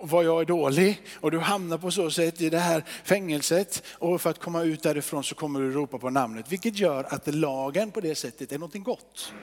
vad 0.01 0.25
jag 0.25 0.41
är 0.41 0.45
dålig. 0.45 1.01
Och 1.19 1.31
du 1.31 1.39
hamnar 1.39 1.77
på 1.77 1.91
så 1.91 2.11
sätt 2.11 2.41
i 2.41 2.49
det 2.49 2.59
här 2.59 2.83
fängelset. 3.03 3.83
Och 3.89 4.21
för 4.21 4.29
att 4.29 4.39
komma 4.39 4.63
ut 4.63 4.83
därifrån 4.83 5.23
så 5.23 5.35
kommer 5.35 5.59
du 5.59 5.71
ropa 5.71 5.97
på 5.97 6.09
namnet. 6.09 6.51
Vilket 6.51 6.79
gör 6.79 7.03
att 7.03 7.35
lagen 7.35 7.91
på 7.91 8.01
det 8.01 8.15
sättet 8.15 8.51
är 8.51 8.57
någonting 8.57 8.83
gott. 8.83 9.33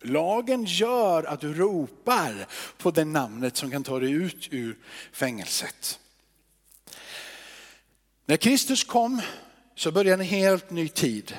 Lagen 0.00 0.64
gör 0.64 1.24
att 1.24 1.40
du 1.40 1.54
ropar 1.54 2.46
på 2.76 2.90
det 2.90 3.04
namnet 3.04 3.56
som 3.56 3.70
kan 3.70 3.84
ta 3.84 3.98
dig 3.98 4.10
ut 4.10 4.48
ur 4.50 4.78
fängelset. 5.12 6.00
När 8.26 8.36
Kristus 8.36 8.84
kom 8.84 9.22
så 9.74 9.92
började 9.92 10.22
en 10.22 10.28
helt 10.28 10.70
ny 10.70 10.88
tid. 10.88 11.36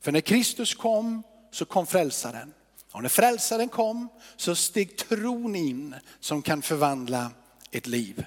För 0.00 0.12
när 0.12 0.20
Kristus 0.20 0.74
kom 0.74 1.22
så 1.50 1.64
kom 1.64 1.86
frälsaren. 1.86 2.52
Och 2.92 3.02
när 3.02 3.08
frälsaren 3.08 3.68
kom 3.68 4.08
så 4.36 4.54
steg 4.54 4.96
tron 4.96 5.56
in 5.56 5.94
som 6.20 6.42
kan 6.42 6.62
förvandla 6.62 7.30
ett 7.70 7.86
liv. 7.86 8.24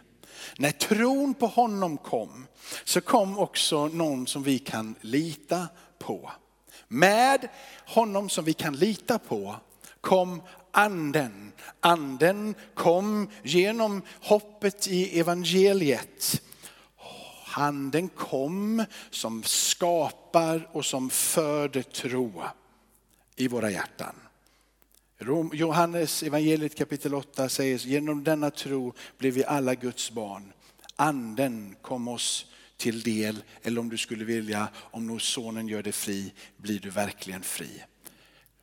När 0.58 0.72
tron 0.72 1.34
på 1.34 1.48
honom 1.48 1.98
kom 1.98 2.48
så 2.84 3.02
kom 3.02 3.38
också 3.38 3.88
någon 3.88 4.28
som 4.28 4.44
vi 4.44 4.60
kan 4.60 4.96
lita 5.02 5.68
på. 6.00 6.32
Med 6.94 7.48
honom 7.86 8.30
som 8.30 8.46
vi 8.46 8.54
kan 8.54 8.76
lita 8.76 9.20
på 9.20 9.56
kom 10.02 10.42
anden. 10.72 11.52
Anden 11.80 12.56
kom 12.74 13.30
genom 13.44 14.02
hoppet 14.22 14.88
i 14.88 15.20
evangeliet. 15.20 16.42
Anden 17.56 18.10
kom 18.10 18.86
som 19.10 19.44
skapar 19.44 20.70
och 20.72 20.86
som 20.86 21.10
föder 21.10 21.82
tro 21.82 22.44
i 23.36 23.48
våra 23.48 23.72
hjärtan. 23.72 24.16
Johannes 25.54 26.24
evangeliet 26.24 26.76
kapitel 26.76 27.16
8 27.16 27.50
säger 27.50 27.78
genom 27.78 28.24
denna 28.24 28.52
tro 28.52 28.94
blir 29.18 29.32
vi 29.32 29.46
alla 29.46 29.76
Guds 29.76 30.12
barn. 30.12 30.54
Anden 30.96 31.76
kom 31.82 32.08
oss 32.08 32.51
till 32.82 33.02
del, 33.02 33.44
eller 33.62 33.82
om 33.82 33.90
du 33.90 33.98
skulle 33.98 34.26
vilja, 34.26 34.70
om 34.76 35.08
nu 35.08 35.20
sonen 35.20 35.68
gör 35.68 35.84
dig 35.84 35.94
fri, 35.94 36.34
blir 36.58 36.80
du 36.80 36.90
verkligen 36.90 37.44
fri. 37.44 37.84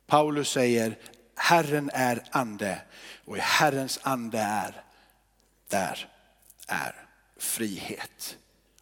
Paulus 0.07 0.49
säger, 0.49 0.97
Herren 1.35 1.89
är 1.93 2.23
ande 2.31 2.81
och 3.25 3.37
i 3.37 3.39
Herrens 3.39 3.99
ande 4.03 4.39
är, 4.39 4.83
där 5.67 6.09
är 6.67 7.07
frihet. 7.37 8.37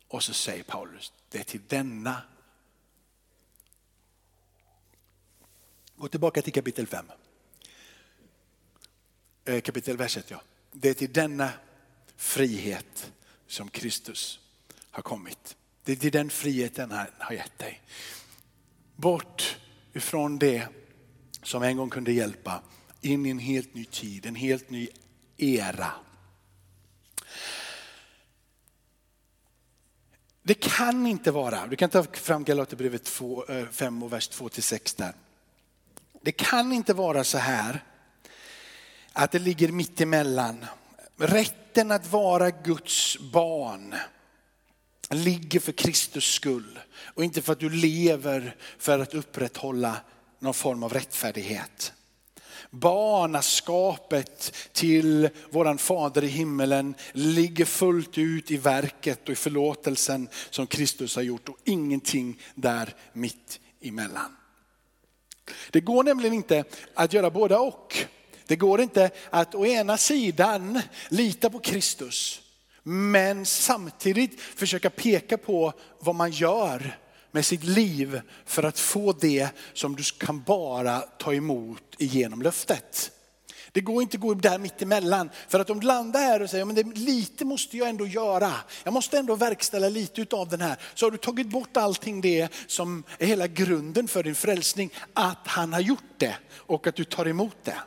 Och 0.07 0.23
så 0.23 0.33
säger 0.33 0.63
Paulus, 0.63 1.13
det 1.29 1.39
är 1.39 1.43
till 1.43 1.61
denna. 1.67 2.21
Gå 5.95 6.07
tillbaka 6.07 6.41
till 6.41 6.53
kapitel 6.53 6.87
5. 6.87 7.05
Eh, 9.45 9.61
kapitel 9.61 9.97
verset 9.97 10.31
ja. 10.31 10.41
Det 10.71 10.89
är 10.89 10.93
till 10.93 11.13
denna 11.13 11.49
frihet 12.15 13.11
som 13.47 13.69
Kristus 13.69 14.39
har 14.97 15.03
kommit. 15.03 15.55
Det 15.83 16.03
är 16.03 16.11
den 16.11 16.29
friheten 16.29 16.91
han 16.91 17.07
har 17.17 17.35
gett 17.35 17.59
dig. 17.59 17.81
Bort 18.95 19.57
ifrån 19.93 20.39
det 20.39 20.67
som 21.43 21.63
en 21.63 21.77
gång 21.77 21.89
kunde 21.89 22.11
hjälpa 22.11 22.61
in 23.01 23.25
i 23.25 23.29
en 23.29 23.39
helt 23.39 23.73
ny 23.73 23.85
tid, 23.85 24.25
en 24.25 24.35
helt 24.35 24.69
ny 24.69 24.89
era. 25.37 25.91
Det 30.43 30.53
kan 30.53 31.07
inte 31.07 31.31
vara, 31.31 31.67
du 31.67 31.75
kan 31.75 31.89
ta 31.89 32.03
fram 32.03 32.43
Galaterbrevet 32.43 33.09
5 33.71 33.97
eh, 33.97 34.03
och 34.03 34.13
vers 34.13 34.27
2 34.27 34.49
till 34.49 34.63
6 34.63 34.93
där. 34.93 35.13
Det 36.21 36.31
kan 36.31 36.71
inte 36.71 36.93
vara 36.93 37.23
så 37.23 37.37
här 37.37 37.83
att 39.13 39.31
det 39.31 39.39
ligger 39.39 39.71
mitt 39.71 40.01
emellan. 40.01 40.65
Rätten 41.17 41.91
att 41.91 42.11
vara 42.11 42.51
Guds 42.51 43.17
barn 43.19 43.95
ligger 45.09 45.59
för 45.59 45.71
Kristus 45.71 46.25
skull 46.25 46.79
och 46.99 47.23
inte 47.23 47.41
för 47.41 47.53
att 47.53 47.59
du 47.59 47.69
lever 47.69 48.55
för 48.77 48.99
att 48.99 49.13
upprätthålla 49.13 49.95
någon 50.39 50.53
form 50.53 50.83
av 50.83 50.93
rättfärdighet. 50.93 51.93
Barnaskapet 52.69 54.53
till 54.71 55.29
våran 55.49 55.77
fader 55.77 56.23
i 56.23 56.27
himmelen 56.27 56.95
ligger 57.11 57.65
fullt 57.65 58.17
ut 58.17 58.51
i 58.51 58.57
verket 58.57 59.23
och 59.23 59.29
i 59.29 59.35
förlåtelsen 59.35 60.29
som 60.49 60.67
Kristus 60.67 61.15
har 61.15 61.23
gjort 61.23 61.49
och 61.49 61.57
ingenting 61.63 62.41
där 62.55 62.95
mitt 63.13 63.59
emellan. 63.81 64.35
Det 65.71 65.81
går 65.81 66.03
nämligen 66.03 66.33
inte 66.33 66.63
att 66.93 67.13
göra 67.13 67.29
båda 67.29 67.59
och. 67.59 67.97
Det 68.47 68.55
går 68.55 68.81
inte 68.81 69.09
att 69.29 69.55
å 69.55 69.65
ena 69.65 69.97
sidan 69.97 70.81
lita 71.09 71.49
på 71.49 71.59
Kristus 71.59 72.41
men 72.89 73.45
samtidigt 73.45 74.41
försöka 74.41 74.89
peka 74.89 75.37
på 75.37 75.73
vad 75.99 76.15
man 76.15 76.31
gör 76.31 76.97
med 77.31 77.45
sitt 77.45 77.63
liv 77.63 78.21
för 78.45 78.63
att 78.63 78.79
få 78.79 79.13
det 79.13 79.49
som 79.73 79.95
du 79.95 80.03
kan 80.03 80.41
bara 80.41 80.99
ta 80.99 81.33
emot 81.33 81.83
genom 81.97 82.41
löftet. 82.41 83.11
Det 83.71 83.81
går 83.81 84.01
inte 84.01 84.17
att 84.17 84.21
gå 84.21 84.33
där 84.33 84.59
mittemellan. 84.59 85.29
För 85.47 85.59
att 85.59 85.69
om 85.69 85.79
du 85.79 85.87
landar 85.87 86.19
här 86.19 86.41
och 86.41 86.49
säger, 86.49 86.65
men 86.65 86.75
det, 86.75 86.83
lite 86.83 87.45
måste 87.45 87.77
jag 87.77 87.89
ändå 87.89 88.07
göra. 88.07 88.53
Jag 88.83 88.93
måste 88.93 89.17
ändå 89.17 89.35
verkställa 89.35 89.89
lite 89.89 90.35
av 90.35 90.49
den 90.49 90.61
här. 90.61 90.77
Så 90.93 91.05
har 91.05 91.11
du 91.11 91.17
tagit 91.17 91.47
bort 91.47 91.77
allting 91.77 92.21
det 92.21 92.49
som 92.67 93.03
är 93.19 93.25
hela 93.25 93.47
grunden 93.47 94.07
för 94.07 94.23
din 94.23 94.35
frälsning. 94.35 94.93
Att 95.13 95.47
han 95.47 95.73
har 95.73 95.79
gjort 95.79 96.17
det 96.17 96.35
och 96.53 96.87
att 96.87 96.95
du 96.95 97.03
tar 97.03 97.27
emot 97.27 97.57
det. 97.63 97.77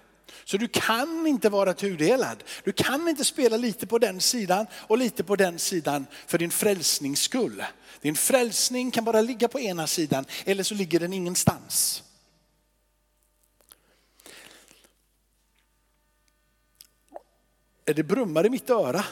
Så 0.50 0.56
du 0.56 0.68
kan 0.68 1.26
inte 1.26 1.48
vara 1.48 1.74
tudelad. 1.74 2.44
Du 2.64 2.72
kan 2.72 3.08
inte 3.08 3.24
spela 3.24 3.56
lite 3.56 3.86
på 3.86 3.98
den 3.98 4.20
sidan 4.20 4.66
och 4.72 4.98
lite 4.98 5.24
på 5.24 5.36
den 5.36 5.58
sidan 5.58 6.06
för 6.26 6.38
din 6.38 6.50
frälsnings 6.50 7.20
skull. 7.20 7.64
Din 8.00 8.14
frälsning 8.14 8.90
kan 8.90 9.04
bara 9.04 9.20
ligga 9.20 9.48
på 9.48 9.60
ena 9.60 9.86
sidan 9.86 10.24
eller 10.44 10.62
så 10.62 10.74
ligger 10.74 11.00
den 11.00 11.12
ingenstans. 11.12 12.02
Är 17.84 17.94
det 17.94 18.02
brummar 18.02 18.46
i 18.46 18.50
mitt 18.50 18.70
öra? 18.70 19.04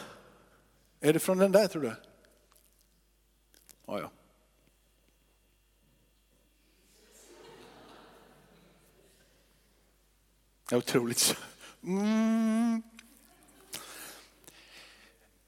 Är 1.00 1.12
det 1.12 1.18
från 1.18 1.38
den 1.38 1.52
där 1.52 1.66
tror 1.66 1.82
du? 1.82 1.92
Ja, 3.86 4.00
ja. 4.00 4.10
Det 10.68 10.74
är 10.74 10.78
otroligt. 10.78 11.36
Mm. 11.84 12.82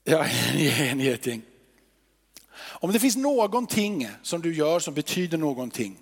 Ja, 0.04 0.24
en 0.54 1.00
geting. 1.00 1.42
Om 2.60 2.92
det 2.92 2.98
finns 2.98 3.16
någonting 3.16 4.08
som 4.22 4.42
du 4.42 4.54
gör 4.54 4.80
som 4.80 4.94
betyder 4.94 5.38
någonting, 5.38 5.98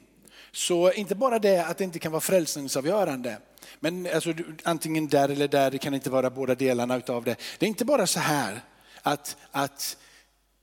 så 0.53 0.93
inte 0.93 1.15
bara 1.15 1.39
det 1.39 1.67
att 1.67 1.79
det 1.79 1.85
inte 1.85 1.99
kan 1.99 2.13
vara 2.13 2.21
frälsningsavgörande, 2.21 3.39
men 3.81 4.09
alltså, 4.15 4.35
antingen 4.63 5.09
där 5.09 5.29
eller 5.29 5.49
där, 5.49 5.71
det 5.71 5.79
kan 5.79 5.95
inte 5.95 6.11
vara 6.11 6.31
båda 6.31 6.55
delarna 6.55 6.97
utav 6.97 7.25
det. 7.25 7.37
Det 7.59 7.67
är 7.67 7.69
inte 7.69 7.85
bara 7.85 8.07
så 8.07 8.21
här 8.21 8.61
att, 9.03 9.37
att, 9.51 9.97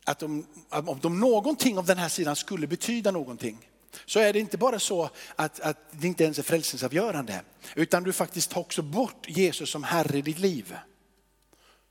att 0.06 0.24
om, 0.24 0.46
om 0.70 1.00
de, 1.02 1.20
någonting 1.20 1.78
av 1.78 1.86
den 1.86 1.98
här 1.98 2.10
sidan 2.10 2.36
skulle 2.36 2.68
betyda 2.68 3.12
någonting, 3.12 3.70
så 4.06 4.20
är 4.20 4.34
det 4.34 4.40
inte 4.40 4.58
bara 4.58 4.80
så 4.80 5.10
att, 5.36 5.60
att 5.60 5.78
det 5.92 6.08
inte 6.08 6.24
ens 6.24 6.40
är 6.40 6.44
frälsningsavgörande, 6.44 7.42
utan 7.76 8.04
du 8.04 8.14
faktiskt 8.14 8.52
tar 8.52 8.62
också 8.62 8.82
bort 8.82 9.26
Jesus 9.28 9.70
som 9.70 9.84
Herre 9.84 10.18
i 10.18 10.22
ditt 10.22 10.40
liv. 10.40 10.76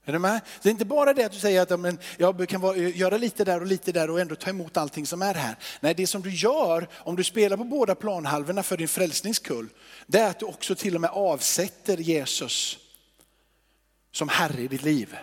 Är 0.05 0.13
du 0.13 0.19
med? 0.19 0.41
Det 0.63 0.69
är 0.69 0.71
inte 0.71 0.85
bara 0.85 1.15
det 1.15 1.25
att 1.25 1.33
du 1.33 1.39
säger 1.39 1.63
att 1.63 1.81
men, 1.81 1.99
jag 2.19 2.49
kan 2.49 2.61
vara, 2.61 2.77
göra 2.77 3.17
lite 3.17 3.45
där 3.45 3.61
och 3.61 3.67
lite 3.67 3.93
där 3.93 4.11
och 4.11 4.21
ändå 4.21 4.35
ta 4.35 4.51
emot 4.51 4.77
allting 4.77 5.07
som 5.07 5.23
är 5.23 5.35
här. 5.35 5.57
Nej, 5.81 5.95
det 5.95 6.07
som 6.07 6.23
du 6.23 6.31
gör 6.31 6.89
om 6.95 7.17
du 7.17 7.25
spelar 7.25 7.57
på 7.57 7.65
båda 7.65 7.95
planhalvorna 7.95 8.63
för 8.63 8.77
din 8.77 8.89
frälsningskull, 8.89 9.69
det 10.07 10.19
är 10.19 10.31
att 10.31 10.39
du 10.39 10.47
också 10.47 10.75
till 10.75 10.95
och 10.95 11.01
med 11.01 11.11
avsätter 11.11 11.97
Jesus 11.97 12.79
som 14.13 14.29
Herre 14.29 14.63
i 14.63 14.69
ditt 14.69 14.83
liv. 14.83 15.17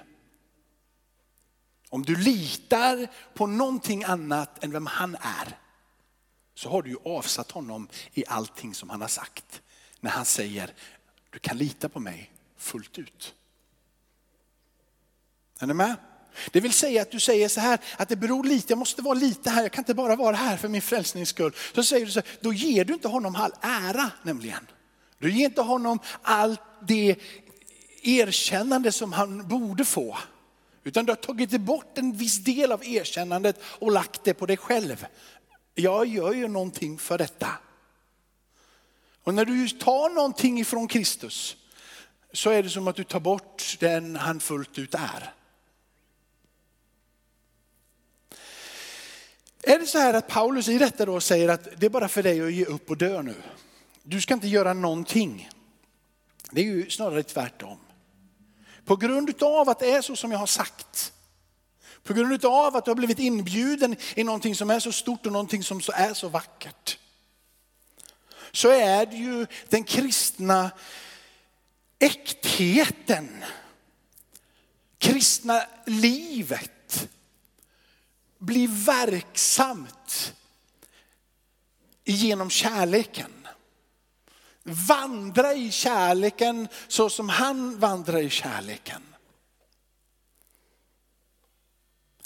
Om 1.89 2.03
du 2.03 2.15
litar 2.15 3.07
på 3.33 3.47
någonting 3.47 4.03
annat 4.03 4.63
än 4.63 4.71
vem 4.71 4.85
han 4.85 5.15
är, 5.15 5.57
så 6.61 6.69
har 6.69 6.81
du 6.81 6.89
ju 6.89 6.97
avsatt 7.05 7.51
honom 7.51 7.87
i 8.13 8.23
allting 8.27 8.73
som 8.73 8.89
han 8.89 9.01
har 9.01 9.07
sagt. 9.07 9.61
När 9.99 10.11
han 10.11 10.25
säger, 10.25 10.73
du 11.29 11.39
kan 11.39 11.57
lita 11.57 11.89
på 11.89 11.99
mig 11.99 12.31
fullt 12.57 12.97
ut. 12.97 13.33
Är 15.59 15.67
ni 15.67 15.73
med? 15.73 15.95
Det 16.51 16.59
vill 16.59 16.73
säga 16.73 17.01
att 17.01 17.11
du 17.11 17.19
säger 17.19 17.47
så 17.47 17.59
här, 17.59 17.79
att 17.97 18.09
det 18.09 18.15
beror 18.15 18.43
lite, 18.43 18.71
jag 18.71 18.77
måste 18.77 19.01
vara 19.01 19.13
lite 19.13 19.49
här, 19.49 19.61
jag 19.61 19.71
kan 19.71 19.81
inte 19.81 19.93
bara 19.93 20.15
vara 20.15 20.35
här 20.35 20.57
för 20.57 20.67
min 20.67 20.81
frälsnings 20.81 21.29
skull. 21.29 21.55
Så 21.75 21.83
säger 21.83 22.05
du 22.05 22.11
så 22.11 22.19
här, 22.19 22.29
då 22.41 22.53
ger 22.53 22.85
du 22.85 22.93
inte 22.93 23.07
honom 23.07 23.35
all 23.35 23.53
ära 23.61 24.11
nämligen. 24.23 24.67
Du 25.19 25.31
ger 25.31 25.45
inte 25.45 25.61
honom 25.61 25.99
allt 26.21 26.61
det 26.87 27.15
erkännande 28.03 28.91
som 28.91 29.13
han 29.13 29.47
borde 29.47 29.85
få. 29.85 30.17
Utan 30.83 31.05
du 31.05 31.11
har 31.11 31.17
tagit 31.17 31.61
bort 31.61 31.97
en 31.97 32.13
viss 32.13 32.37
del 32.37 32.71
av 32.71 32.85
erkännandet 32.85 33.59
och 33.63 33.91
lagt 33.91 34.23
det 34.23 34.33
på 34.33 34.45
dig 34.45 34.57
själv. 34.57 35.05
Jag 35.81 36.05
gör 36.05 36.33
ju 36.33 36.47
någonting 36.47 36.97
för 36.97 37.17
detta. 37.17 37.49
Och 39.23 39.33
när 39.33 39.45
du 39.45 39.69
tar 39.69 40.09
någonting 40.09 40.59
ifrån 40.59 40.87
Kristus 40.87 41.57
så 42.33 42.49
är 42.49 42.63
det 42.63 42.69
som 42.69 42.87
att 42.87 42.95
du 42.95 43.03
tar 43.03 43.19
bort 43.19 43.77
den 43.79 44.15
han 44.15 44.39
fullt 44.39 44.77
ut 44.77 44.95
är. 44.95 45.33
Är 49.63 49.79
det 49.79 49.87
så 49.87 49.97
här 49.97 50.13
att 50.13 50.27
Paulus 50.27 50.69
i 50.69 50.77
detta 50.77 51.05
då 51.05 51.19
säger 51.19 51.49
att 51.49 51.67
det 51.77 51.85
är 51.85 51.89
bara 51.89 52.07
för 52.07 52.23
dig 52.23 52.41
att 52.41 52.53
ge 52.53 52.65
upp 52.65 52.89
och 52.89 52.97
dö 52.97 53.21
nu. 53.21 53.35
Du 54.03 54.21
ska 54.21 54.33
inte 54.33 54.47
göra 54.47 54.73
någonting. 54.73 55.49
Det 56.51 56.61
är 56.61 56.65
ju 56.65 56.89
snarare 56.89 57.23
tvärtom. 57.23 57.77
På 58.85 58.95
grund 58.95 59.43
av 59.43 59.69
att 59.69 59.79
det 59.79 59.91
är 59.91 60.01
så 60.01 60.15
som 60.15 60.31
jag 60.31 60.39
har 60.39 60.47
sagt. 60.47 61.13
På 62.03 62.13
grund 62.13 62.45
av 62.45 62.75
att 62.75 62.85
du 62.85 62.91
har 62.91 62.95
blivit 62.95 63.19
inbjuden 63.19 63.95
i 64.15 64.23
någonting 64.23 64.55
som 64.55 64.69
är 64.69 64.79
så 64.79 64.91
stort 64.91 65.25
och 65.25 65.31
någonting 65.31 65.63
som 65.63 65.81
är 65.93 66.13
så 66.13 66.29
vackert. 66.29 66.97
Så 68.51 68.69
är 68.69 69.05
det 69.05 69.15
ju 69.15 69.47
den 69.69 69.83
kristna 69.83 70.71
äktheten. 71.99 73.43
Kristna 74.97 75.63
livet 75.85 77.09
blir 78.37 78.85
verksamt 78.85 80.33
genom 82.03 82.49
kärleken. 82.49 83.47
Vandra 84.63 85.53
i 85.53 85.71
kärleken 85.71 86.67
så 86.87 87.09
som 87.09 87.29
han 87.29 87.79
vandrar 87.79 88.21
i 88.21 88.29
kärleken. 88.29 89.10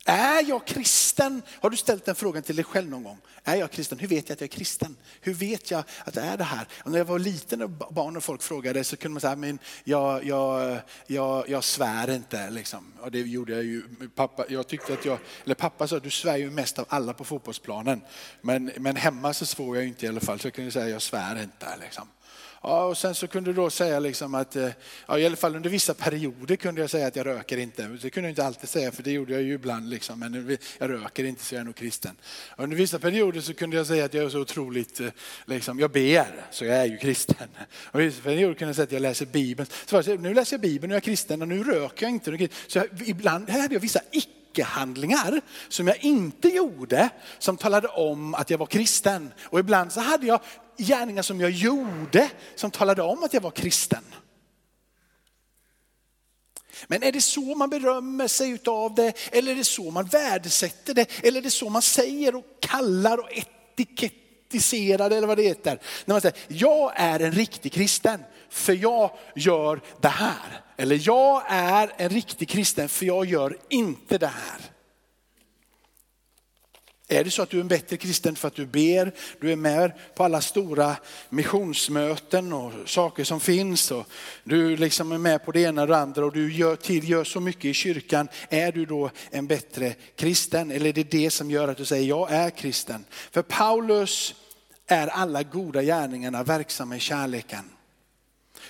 Är 0.07 0.49
jag 0.49 0.65
kristen? 0.65 1.41
Har 1.61 1.69
du 1.69 1.77
ställt 1.77 2.05
den 2.05 2.15
frågan 2.15 2.43
till 2.43 2.55
dig 2.55 2.65
själv 2.65 2.89
någon 2.89 3.03
gång? 3.03 3.17
Är 3.43 3.55
jag 3.55 3.71
kristen? 3.71 3.99
Hur 3.99 4.07
vet 4.07 4.29
jag 4.29 4.33
att 4.35 4.41
jag 4.41 4.47
är 4.47 4.57
kristen? 4.57 4.97
Hur 5.21 5.33
vet 5.33 5.71
jag 5.71 5.83
att 6.03 6.13
det 6.13 6.21
är 6.21 6.37
det 6.37 6.43
här? 6.43 6.67
Och 6.83 6.91
när 6.91 6.97
jag 6.97 7.05
var 7.05 7.19
liten 7.19 7.61
och 7.61 7.69
barn 7.69 8.17
och 8.17 8.23
folk 8.23 8.41
frågade 8.41 8.83
så 8.83 8.97
kunde 8.97 9.13
man 9.13 9.21
säga, 9.21 9.35
men 9.35 9.59
jag, 9.83 10.23
jag, 10.23 10.79
jag, 11.07 11.49
jag 11.49 11.63
svär 11.63 12.15
inte. 12.15 12.49
Liksom. 12.49 12.93
Och 13.01 13.11
det 13.11 13.19
gjorde 13.19 13.53
jag 13.53 13.63
ju. 13.63 13.83
Pappa, 14.15 14.45
jag 14.49 14.67
tyckte 14.67 14.93
att 14.93 15.05
jag, 15.05 15.17
eller 15.45 15.55
pappa 15.55 15.87
sa, 15.87 15.99
du 15.99 16.11
svär 16.11 16.37
ju 16.37 16.49
mest 16.49 16.79
av 16.79 16.85
alla 16.89 17.13
på 17.13 17.23
fotbollsplanen. 17.23 18.01
Men, 18.41 18.71
men 18.77 18.95
hemma 18.95 19.33
så 19.33 19.45
svor 19.45 19.75
jag 19.75 19.87
inte 19.87 20.05
i 20.05 20.09
alla 20.09 20.19
fall, 20.19 20.39
så 20.39 20.47
jag 20.47 20.53
kunde 20.53 20.71
säga, 20.71 20.89
jag 20.89 21.01
svär 21.01 21.43
inte. 21.43 21.77
Liksom. 21.81 22.07
Ja, 22.67 22.85
och 22.85 22.97
sen 22.97 23.15
så 23.15 23.27
kunde 23.27 23.49
du 23.49 23.53
då 23.53 23.69
säga 23.69 23.99
liksom 23.99 24.35
att, 24.35 24.55
eh, 24.55 24.69
ja, 25.07 25.19
i 25.19 25.25
alla 25.25 25.35
fall 25.35 25.55
under 25.55 25.69
vissa 25.69 25.93
perioder 25.93 26.55
kunde 26.55 26.81
jag 26.81 26.89
säga 26.89 27.07
att 27.07 27.15
jag 27.15 27.25
röker 27.25 27.57
inte. 27.57 27.87
Det 28.01 28.09
kunde 28.09 28.29
jag 28.29 28.31
inte 28.31 28.45
alltid 28.45 28.69
säga 28.69 28.91
för 28.91 29.03
det 29.03 29.11
gjorde 29.11 29.33
jag 29.33 29.41
ju 29.41 29.53
ibland, 29.53 29.89
liksom, 29.89 30.19
men 30.19 30.57
jag 30.77 30.89
röker 30.89 31.23
inte 31.23 31.43
så 31.43 31.55
jag 31.55 31.61
är 31.61 31.65
nog 31.65 31.75
kristen. 31.75 32.15
Under 32.57 32.77
vissa 32.77 32.99
perioder 32.99 33.41
så 33.41 33.53
kunde 33.53 33.77
jag 33.77 33.87
säga 33.87 34.05
att 34.05 34.13
jag 34.13 34.25
är 34.25 34.29
så 34.29 34.39
otroligt, 34.39 34.99
eh, 34.99 35.07
liksom, 35.45 35.79
jag 35.79 35.91
ber 35.91 36.45
så 36.51 36.65
jag 36.65 36.77
är 36.77 36.85
ju 36.85 36.97
kristen. 36.97 37.47
Och 37.91 37.99
vissa 37.99 38.21
perioder 38.21 38.53
kunde 38.53 38.69
jag 38.69 38.75
säga 38.75 38.83
att 38.83 38.91
jag 38.91 39.01
läser 39.01 39.25
Bibeln. 39.25 39.69
Så 39.85 39.95
jag, 40.05 40.19
nu 40.19 40.33
läser 40.33 40.53
jag 40.53 40.61
Bibeln 40.61 40.89
nu 40.89 40.93
är 40.93 40.97
jag 40.97 41.03
kristen 41.03 41.41
och 41.41 41.47
nu 41.47 41.63
röker 41.63 42.05
jag 42.05 42.11
inte. 42.11 42.49
Så 42.67 42.77
jag, 42.77 42.87
ibland 43.05 43.49
hade 43.49 43.73
jag 43.73 43.81
vissa 43.81 44.01
icke-handlingar 44.11 45.41
som 45.69 45.87
jag 45.87 46.03
inte 46.03 46.47
gjorde 46.47 47.09
som 47.39 47.57
talade 47.57 47.87
om 47.87 48.35
att 48.35 48.49
jag 48.49 48.57
var 48.57 48.65
kristen. 48.65 49.31
Och 49.43 49.59
ibland 49.59 49.91
så 49.91 49.99
hade 49.99 50.27
jag 50.27 50.39
gärningar 50.77 51.21
som 51.21 51.41
jag 51.41 51.51
gjorde 51.51 52.29
som 52.55 52.71
talade 52.71 53.01
om 53.01 53.23
att 53.23 53.33
jag 53.33 53.41
var 53.41 53.51
kristen. 53.51 54.03
Men 56.87 57.03
är 57.03 57.11
det 57.11 57.21
så 57.21 57.55
man 57.55 57.69
berömmer 57.69 58.27
sig 58.27 58.59
av 58.65 58.95
det? 58.95 59.13
Eller 59.31 59.51
är 59.51 59.55
det 59.55 59.63
så 59.63 59.91
man 59.91 60.05
värdesätter 60.05 60.93
det? 60.93 61.23
Eller 61.23 61.39
är 61.39 61.43
det 61.43 61.51
så 61.51 61.69
man 61.69 61.81
säger 61.81 62.35
och 62.35 62.45
kallar 62.59 63.17
och 63.17 63.29
etikettiserar 63.31 65.11
eller 65.11 65.27
vad 65.27 65.37
det 65.37 65.43
heter? 65.43 65.79
När 66.05 66.13
man 66.13 66.21
säger, 66.21 66.37
jag 66.47 66.93
är 66.95 67.19
en 67.19 67.31
riktig 67.31 67.73
kristen 67.73 68.23
för 68.49 68.73
jag 68.73 69.11
gör 69.35 69.81
det 70.01 70.07
här. 70.07 70.61
Eller 70.77 70.99
jag 71.07 71.43
är 71.47 71.93
en 71.97 72.09
riktig 72.09 72.49
kristen 72.49 72.89
för 72.89 73.05
jag 73.05 73.25
gör 73.25 73.57
inte 73.69 74.17
det 74.17 74.27
här. 74.27 74.74
Är 77.07 77.23
det 77.23 77.31
så 77.31 77.41
att 77.41 77.49
du 77.49 77.57
är 77.57 77.61
en 77.61 77.67
bättre 77.67 77.97
kristen 77.97 78.35
för 78.35 78.47
att 78.47 78.55
du 78.55 78.65
ber, 78.65 79.13
du 79.41 79.51
är 79.51 79.55
med 79.55 79.91
på 80.15 80.23
alla 80.23 80.41
stora 80.41 80.95
missionsmöten 81.29 82.53
och 82.53 82.71
saker 82.85 83.23
som 83.23 83.39
finns 83.39 83.91
och 83.91 84.07
du 84.43 84.77
liksom 84.77 85.11
är 85.11 85.17
med 85.17 85.45
på 85.45 85.51
det 85.51 85.59
ena 85.59 85.81
och 85.81 85.87
det 85.87 85.97
andra 85.97 86.25
och 86.25 86.33
du 86.33 86.53
gör, 86.53 86.75
till, 86.75 87.09
gör 87.09 87.23
så 87.23 87.39
mycket 87.39 87.65
i 87.65 87.73
kyrkan. 87.73 88.27
Är 88.49 88.71
du 88.71 88.85
då 88.85 89.09
en 89.29 89.47
bättre 89.47 89.95
kristen? 90.15 90.71
Eller 90.71 90.89
är 90.89 90.93
det 90.93 91.11
det 91.11 91.31
som 91.31 91.51
gör 91.51 91.67
att 91.67 91.77
du 91.77 91.85
säger 91.85 92.07
jag 92.07 92.31
är 92.31 92.49
kristen? 92.49 93.05
För 93.31 93.41
Paulus 93.41 94.35
är 94.87 95.07
alla 95.07 95.43
goda 95.43 95.81
gärningarna 95.81 96.43
verksamma 96.43 96.95
i 96.95 96.99
kärleken. 96.99 97.69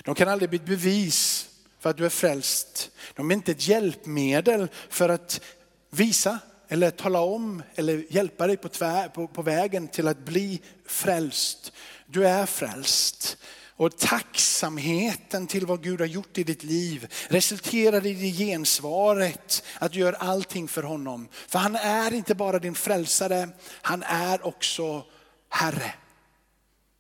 De 0.04 0.16
kan 0.16 0.28
aldrig 0.28 0.50
bli 0.50 0.60
ett 0.60 0.66
bevis 0.66 1.50
för 1.80 1.90
att 1.90 1.98
du 1.98 2.06
är 2.06 2.10
frälst. 2.10 2.92
De 3.14 3.32
är 3.32 3.36
inte 3.36 3.52
ett 3.52 3.68
hjälpmedel 3.68 4.68
för 4.90 5.10
att 5.10 5.42
visa 5.90 6.40
eller 6.68 6.92
tala 6.92 7.20
om 7.20 7.64
eller 7.76 8.06
hjälpa 8.10 8.48
dig 8.48 8.58
på, 8.58 8.70
tvär, 8.70 9.08
på, 9.08 9.28
på 9.28 9.42
vägen 9.42 9.88
till 9.88 10.08
att 10.08 10.26
bli 10.26 10.62
frälst. 10.86 11.72
Du 12.06 12.28
är 12.28 12.46
frälst. 12.46 13.38
Och 13.78 13.98
tacksamheten 13.98 15.48
till 15.48 15.66
vad 15.66 15.84
Gud 15.84 16.00
har 16.00 16.08
gjort 16.08 16.38
i 16.38 16.44
ditt 16.44 16.64
liv 16.64 17.14
resulterar 17.28 18.06
i 18.06 18.14
det 18.14 18.46
gensvaret 18.46 19.64
att 19.80 19.92
du 19.92 20.00
gör 20.00 20.14
allting 20.14 20.68
för 20.68 20.84
honom. 20.84 21.28
För 21.48 21.60
han 21.60 21.76
är 21.76 22.14
inte 22.14 22.36
bara 22.36 22.60
din 22.60 22.76
frälsare, 22.76 23.50
han 23.82 24.04
är 24.04 24.46
också 24.46 25.06
Herre. 25.50 25.94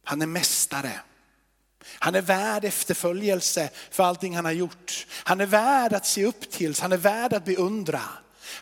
Han 0.04 0.22
är 0.22 0.26
mästare. 0.26 1.00
Han 2.00 2.16
är 2.16 2.22
värd 2.22 2.66
efterföljelse 2.66 3.70
för 3.92 4.04
allting 4.04 4.36
han 4.36 4.46
har 4.46 4.52
gjort. 4.52 5.08
Han 5.24 5.42
är 5.42 5.46
värd 5.46 5.94
att 5.94 6.06
se 6.06 6.26
upp 6.26 6.52
till, 6.52 6.76
han 6.82 6.92
är 6.92 6.98
värd 6.98 7.34
att 7.34 7.46
beundra. 7.46 8.02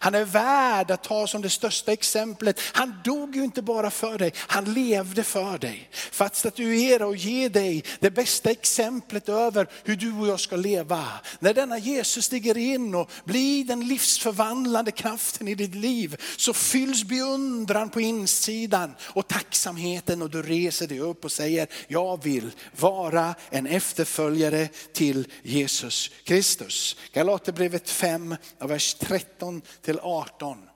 Han 0.03 0.15
är 0.15 0.25
värd 0.25 0.91
att 0.91 1.03
ta 1.03 1.27
som 1.27 1.41
det 1.41 1.49
största 1.49 1.91
exemplet. 1.91 2.59
Han 2.73 2.93
dog 3.03 3.35
ju 3.35 3.43
inte 3.43 3.61
bara 3.61 3.91
för 3.91 4.17
dig, 4.17 4.33
han 4.37 4.73
levde 4.73 5.23
för 5.23 5.57
dig. 5.57 5.89
För 5.91 6.25
att 6.25 6.35
statuera 6.35 7.07
och 7.07 7.15
ge 7.15 7.49
dig 7.49 7.83
det 7.99 8.11
bästa 8.11 8.51
exemplet 8.51 9.29
över 9.29 9.67
hur 9.83 9.95
du 9.95 10.13
och 10.13 10.27
jag 10.27 10.39
ska 10.39 10.55
leva. 10.55 11.05
När 11.39 11.53
denna 11.53 11.77
Jesus 11.77 12.25
stiger 12.25 12.57
in 12.57 12.95
och 12.95 13.11
blir 13.23 13.65
den 13.65 13.87
livsförvandlande 13.87 14.91
kraften 14.91 15.47
i 15.47 15.55
ditt 15.55 15.75
liv 15.75 16.21
så 16.37 16.53
fylls 16.53 17.03
beundran 17.03 17.89
på 17.89 18.01
insidan 18.01 18.93
och 19.01 19.27
tacksamheten 19.27 20.21
och 20.21 20.29
du 20.29 20.41
reser 20.41 20.87
dig 20.87 20.99
upp 20.99 21.25
och 21.25 21.31
säger 21.31 21.67
jag 21.87 22.23
vill 22.23 22.51
vara 22.79 23.35
en 23.49 23.67
efterföljare 23.67 24.67
till 24.93 25.27
Jesus 25.43 26.11
Kristus. 26.23 26.95
Galaterbrevet 27.13 27.89
5, 27.89 28.35
vers 28.59 28.93
13 28.93 29.61
till 29.81 29.92
18. 30.01 30.69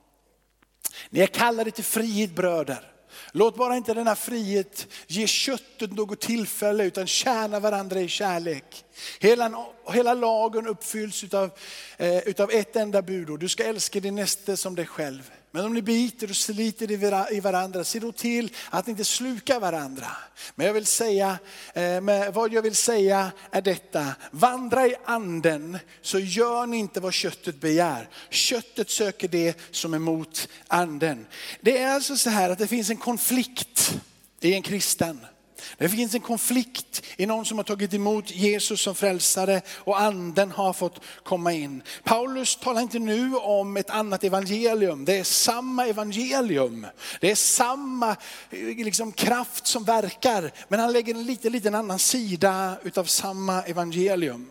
Ni 1.10 1.20
är 1.20 1.28
kallade 1.28 1.72
till 1.72 1.84
frihet 1.84 2.36
bröder. 2.36 2.92
Låt 3.32 3.56
bara 3.56 3.78
inte 3.78 3.94
denna 3.94 4.16
frihet 4.16 4.88
ge 5.08 5.28
köttet 5.28 5.94
något 5.94 6.22
tillfälle 6.22 6.84
utan 6.84 7.08
tjäna 7.08 7.60
varandra 7.60 8.02
i 8.02 8.08
kärlek. 8.08 8.86
Hela, 9.20 9.66
hela 9.92 10.14
lagen 10.14 10.68
uppfylls 10.68 11.24
utav, 11.24 11.52
eh, 11.98 12.18
utav 12.18 12.52
ett 12.52 12.76
enda 12.76 13.02
budord. 13.02 13.40
Du 13.40 13.50
ska 13.50 13.64
älska 13.64 14.00
din 14.00 14.16
näste 14.16 14.58
som 14.58 14.76
dig 14.76 14.86
själv. 14.86 15.32
Men 15.52 15.66
om 15.66 15.74
ni 15.74 15.82
biter 15.82 16.30
och 16.30 16.36
sliter 16.36 16.92
i 17.34 17.40
varandra, 17.40 17.84
se 17.84 18.00
då 18.00 18.12
till 18.12 18.52
att 18.70 18.88
inte 18.88 19.04
sluka 19.04 19.60
varandra. 19.60 20.08
Men 20.56 20.68
jag 20.68 20.74
vill 20.74 20.86
säga, 20.86 21.38
eh, 21.74 22.32
vad 22.34 22.54
jag 22.54 22.62
vill 22.62 22.76
säga 22.76 23.32
är 23.52 23.62
detta, 23.62 24.16
vandra 24.32 24.88
i 24.88 24.96
anden 25.06 25.78
så 26.02 26.20
gör 26.20 26.66
ni 26.66 26.78
inte 26.78 27.00
vad 27.00 27.14
köttet 27.14 27.62
begär. 27.62 28.10
Köttet 28.30 28.90
söker 28.90 29.28
det 29.28 29.58
som 29.72 29.94
är 29.94 30.00
mot 30.00 30.50
anden. 30.68 31.28
Det 31.62 31.78
är 31.78 31.94
alltså 31.94 32.18
så 32.18 32.30
här 32.30 32.50
att 32.50 32.60
det 32.60 32.68
finns 32.68 32.90
en 32.90 32.98
konflikt 32.98 34.00
i 34.40 34.54
en 34.54 34.62
kristen. 34.62 35.20
Det 35.78 35.90
finns 35.90 36.16
en 36.16 36.22
konflikt 36.22 37.04
i 37.18 37.26
någon 37.26 37.46
som 37.46 37.58
har 37.58 37.64
tagit 37.64 37.94
emot 37.94 38.32
Jesus 38.32 38.82
som 38.82 38.96
frälsare 38.96 39.62
och 39.70 40.02
anden 40.02 40.52
har 40.52 40.74
fått 40.74 41.02
komma 41.24 41.54
in. 41.54 41.84
Paulus 42.04 42.56
talar 42.56 42.82
inte 42.82 43.00
nu 43.00 43.36
om 43.36 43.78
ett 43.78 43.90
annat 43.90 44.24
evangelium. 44.24 45.06
Det 45.06 45.18
är 45.18 45.24
samma 45.24 45.86
evangelium. 45.86 46.88
Det 47.20 47.32
är 47.32 47.36
samma 47.36 48.12
eh, 48.50 48.86
liksom, 48.86 49.12
kraft 49.12 49.68
som 49.68 49.84
verkar. 49.84 50.52
Men 50.68 50.80
han 50.80 50.94
lägger 50.94 51.16
en 51.16 51.24
lite, 51.24 51.50
liten 51.50 51.76
annan 51.76 52.00
sida 52.00 52.78
utav 52.84 53.06
samma 53.06 53.64
evangelium. 53.64 54.48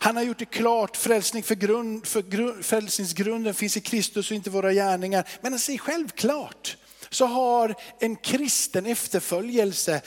Han 0.00 0.16
har 0.16 0.22
gjort 0.22 0.38
det 0.38 0.44
klart, 0.44 0.96
frälsning 0.96 1.42
för 1.42 1.54
grund, 1.54 2.06
för 2.06 2.22
grund, 2.22 2.64
frälsningsgrunden 2.64 3.54
finns 3.54 3.76
i 3.76 3.80
Kristus 3.80 4.30
och 4.30 4.36
inte 4.36 4.50
våra 4.50 4.72
gärningar. 4.72 5.28
Men 5.40 5.52
han 5.52 5.58
säger 5.58 5.78
självklart 5.78 6.76
så 7.10 7.26
har 7.26 7.74
en 7.98 8.16
kristen 8.16 8.86
efterföljelse 8.86 10.00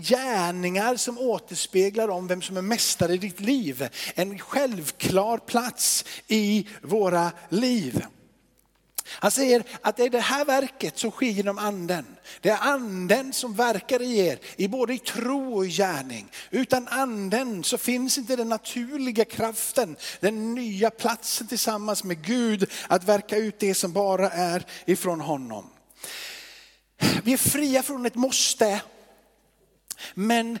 gärningar 0.00 0.96
som 0.96 1.18
återspeglar 1.18 2.08
om 2.08 2.26
vem 2.26 2.42
som 2.42 2.56
är 2.56 2.62
mästare 2.62 3.14
i 3.14 3.18
ditt 3.18 3.40
liv. 3.40 3.88
En 4.14 4.38
självklar 4.38 5.38
plats 5.38 6.04
i 6.28 6.68
våra 6.82 7.32
liv. 7.48 8.06
Han 9.08 9.30
säger 9.30 9.64
att 9.82 9.96
det 9.96 10.04
är 10.04 10.10
det 10.10 10.20
här 10.20 10.44
verket 10.44 10.98
som 10.98 11.10
sker 11.10 11.30
genom 11.30 11.58
anden. 11.58 12.06
Det 12.40 12.50
är 12.50 12.58
anden 12.60 13.32
som 13.32 13.54
verkar 13.54 14.02
i 14.02 14.18
er, 14.18 14.38
i 14.56 14.68
både 14.68 14.94
i 14.94 14.98
tro 14.98 15.54
och 15.54 15.66
i 15.66 15.68
gärning. 15.68 16.28
Utan 16.50 16.88
anden 16.88 17.64
så 17.64 17.78
finns 17.78 18.18
inte 18.18 18.36
den 18.36 18.48
naturliga 18.48 19.24
kraften, 19.24 19.96
den 20.20 20.54
nya 20.54 20.90
platsen 20.90 21.46
tillsammans 21.46 22.04
med 22.04 22.24
Gud 22.24 22.70
att 22.88 23.04
verka 23.04 23.36
ut 23.36 23.58
det 23.58 23.74
som 23.74 23.92
bara 23.92 24.30
är 24.30 24.66
ifrån 24.86 25.20
honom. 25.20 25.70
Vi 27.22 27.32
är 27.32 27.36
fria 27.36 27.82
från 27.82 28.06
ett 28.06 28.14
måste. 28.14 28.82
Men, 30.14 30.58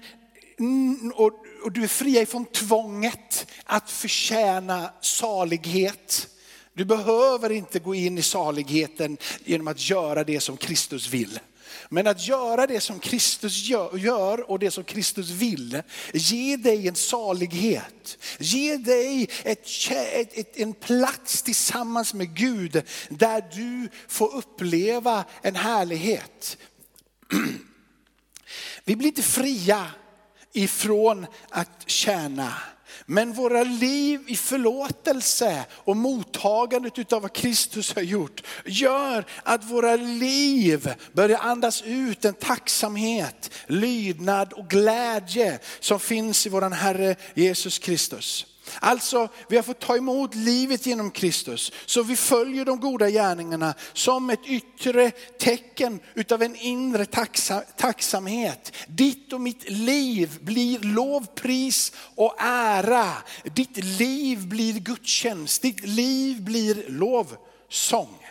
och, 1.14 1.32
och 1.62 1.72
du 1.72 1.82
är 1.84 1.88
fria 1.88 2.22
ifrån 2.22 2.44
tvånget 2.44 3.46
att 3.64 3.90
förtjäna 3.90 4.92
salighet. 5.00 6.28
Du 6.72 6.84
behöver 6.84 7.50
inte 7.52 7.78
gå 7.78 7.94
in 7.94 8.18
i 8.18 8.22
saligheten 8.22 9.18
genom 9.44 9.68
att 9.68 9.90
göra 9.90 10.24
det 10.24 10.40
som 10.40 10.56
Kristus 10.56 11.08
vill. 11.08 11.40
Men 11.88 12.06
att 12.06 12.26
göra 12.26 12.66
det 12.66 12.80
som 12.80 12.98
Kristus 12.98 13.68
gör 13.92 14.50
och 14.50 14.58
det 14.58 14.70
som 14.70 14.84
Kristus 14.84 15.30
vill, 15.30 15.82
ge 16.12 16.56
dig 16.56 16.88
en 16.88 16.94
salighet. 16.94 18.18
Ge 18.38 18.76
dig 18.76 19.30
ett, 19.44 19.68
ett, 19.90 20.38
ett, 20.38 20.56
en 20.56 20.72
plats 20.72 21.42
tillsammans 21.42 22.14
med 22.14 22.36
Gud 22.36 22.82
där 23.08 23.44
du 23.54 23.88
får 24.08 24.34
uppleva 24.34 25.24
en 25.42 25.56
härlighet. 25.56 26.58
Vi 28.84 28.96
blir 28.96 29.08
inte 29.08 29.22
fria 29.22 29.86
ifrån 30.52 31.26
att 31.48 31.82
tjäna. 31.86 32.54
Men 33.06 33.32
våra 33.32 33.64
liv 33.64 34.24
i 34.26 34.36
förlåtelse 34.36 35.64
och 35.70 35.96
mottagandet 35.96 37.12
av 37.12 37.22
vad 37.22 37.32
Kristus 37.32 37.94
har 37.94 38.02
gjort 38.02 38.42
gör 38.64 39.24
att 39.42 39.64
våra 39.64 39.96
liv 39.96 40.94
börjar 41.12 41.38
andas 41.38 41.82
ut 41.82 42.24
en 42.24 42.34
tacksamhet, 42.34 43.50
lydnad 43.66 44.52
och 44.52 44.68
glädje 44.68 45.58
som 45.80 46.00
finns 46.00 46.46
i 46.46 46.50
våran 46.50 46.72
Herre 46.72 47.16
Jesus 47.34 47.78
Kristus. 47.78 48.46
Alltså, 48.80 49.28
vi 49.48 49.56
har 49.56 49.62
fått 49.62 49.80
ta 49.80 49.96
emot 49.96 50.34
livet 50.34 50.86
genom 50.86 51.10
Kristus. 51.10 51.72
Så 51.86 52.02
vi 52.02 52.16
följer 52.16 52.64
de 52.64 52.80
goda 52.80 53.10
gärningarna 53.10 53.74
som 53.92 54.30
ett 54.30 54.46
yttre 54.46 55.10
tecken 55.38 56.00
utav 56.14 56.42
en 56.42 56.56
inre 56.56 57.06
tacksamhet. 57.76 58.72
Ditt 58.88 59.32
och 59.32 59.40
mitt 59.40 59.70
liv 59.70 60.38
blir 60.40 60.78
lovpris 60.78 61.92
och 62.14 62.34
ära. 62.38 63.12
Ditt 63.44 63.76
liv 63.76 64.46
blir 64.48 64.80
gudstjänst, 64.80 65.62
ditt 65.62 65.84
liv 65.84 66.42
blir 66.42 66.84
lovsång. 66.88 68.26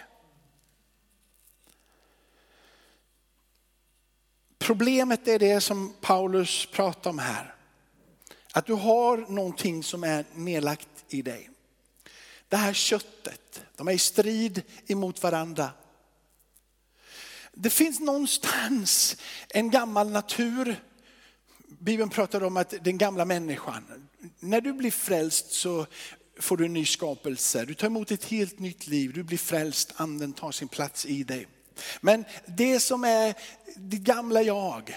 Problemet 4.58 5.28
är 5.28 5.39
det 5.39 5.62
som 5.62 5.93
Paulus 6.02 6.65
pratar 6.65 7.10
om 7.10 7.19
här. 7.19 7.55
Att 8.56 8.65
du 8.65 8.74
har 8.74 9.18
någonting 9.18 9.84
som 9.84 10.04
är 10.04 10.26
nedlagt 10.34 10.89
i 11.10 11.22
dig. 11.22 11.50
Det 12.50 12.58
här 12.58 12.74
köttet, 12.74 13.65
de 13.76 13.88
är 13.88 13.91
i 13.91 13.98
strid 13.98 14.63
emot 14.88 15.24
varandra. 15.24 15.70
Det 17.54 17.70
finns 17.70 18.00
någonstans 18.00 19.18
en 19.50 19.72
gammal 19.72 20.12
natur. 20.12 20.84
Bibeln 21.68 22.10
pratar 22.10 22.44
om 22.44 22.58
att 22.58 22.74
den 22.82 22.98
gamla 22.98 23.26
människan, 23.26 24.10
när 24.39 24.62
du 24.62 24.74
blir 24.74 24.91
frälst 24.91 25.52
så 25.52 25.86
får 26.39 26.58
du 26.58 26.65
en 26.65 26.74
ny 26.74 26.86
skapelse. 26.86 27.65
Du 27.65 27.74
tar 27.74 27.88
emot 27.88 28.12
ett 28.12 28.26
helt 28.26 28.60
nytt 28.60 28.88
liv, 28.88 29.13
du 29.13 29.24
blir 29.24 29.38
frälst, 29.38 29.94
anden 29.96 30.34
tar 30.34 30.52
sin 30.52 30.68
plats 30.68 31.06
i 31.06 31.24
dig. 31.24 31.48
Men 32.02 32.26
det 32.46 32.80
som 32.80 33.04
är 33.04 33.34
det 33.76 33.98
gamla 33.98 34.41
jag, 34.41 34.96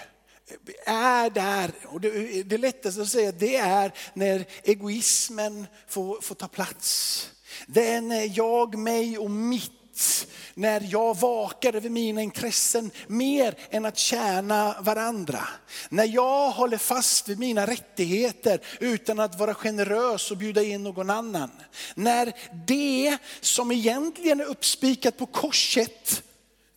är 0.87 1.31
där, 1.31 1.71
och 1.85 2.01
det, 2.01 2.43
det 2.43 2.59
lättaste 2.59 3.03
att 3.03 3.09
säga 3.09 3.33
det 3.33 3.57
är 3.57 3.93
när 4.15 4.47
egoismen 4.63 5.67
får, 5.89 6.21
får 6.21 6.35
ta 6.35 6.49
plats. 6.49 7.31
Det 7.67 7.89
är 7.89 8.01
när 8.01 8.39
jag, 8.39 8.79
mig 8.79 9.19
och 9.19 9.31
mitt 9.31 9.73
mitt, 9.99 10.27
när 10.55 10.89
jag 10.91 11.19
vakar 11.19 11.77
över 11.77 11.91
mina 11.91 12.23
intressen 12.23 12.91
mer 13.07 13.55
än 13.71 13.85
att 13.85 13.99
tjäna 13.99 14.77
varandra. 14.81 15.49
När 15.89 16.05
jag 16.05 16.51
håller 16.51 16.79
fast 16.79 17.29
vid 17.29 17.39
mina 17.39 17.67
rättigheter 17.67 18.61
utan 18.81 19.21
att 19.21 19.39
vara 19.39 19.55
generös 19.55 20.31
och 20.31 20.37
bjuda 20.37 20.63
in 20.63 20.83
någon 20.83 21.11
annan. 21.11 21.51
När 21.95 22.33
det 22.67 23.19
som 23.41 23.73
egentligen 23.73 24.41
är 24.41 24.45
uppspikat 24.45 25.17
på 25.17 25.27
korset, 25.27 26.23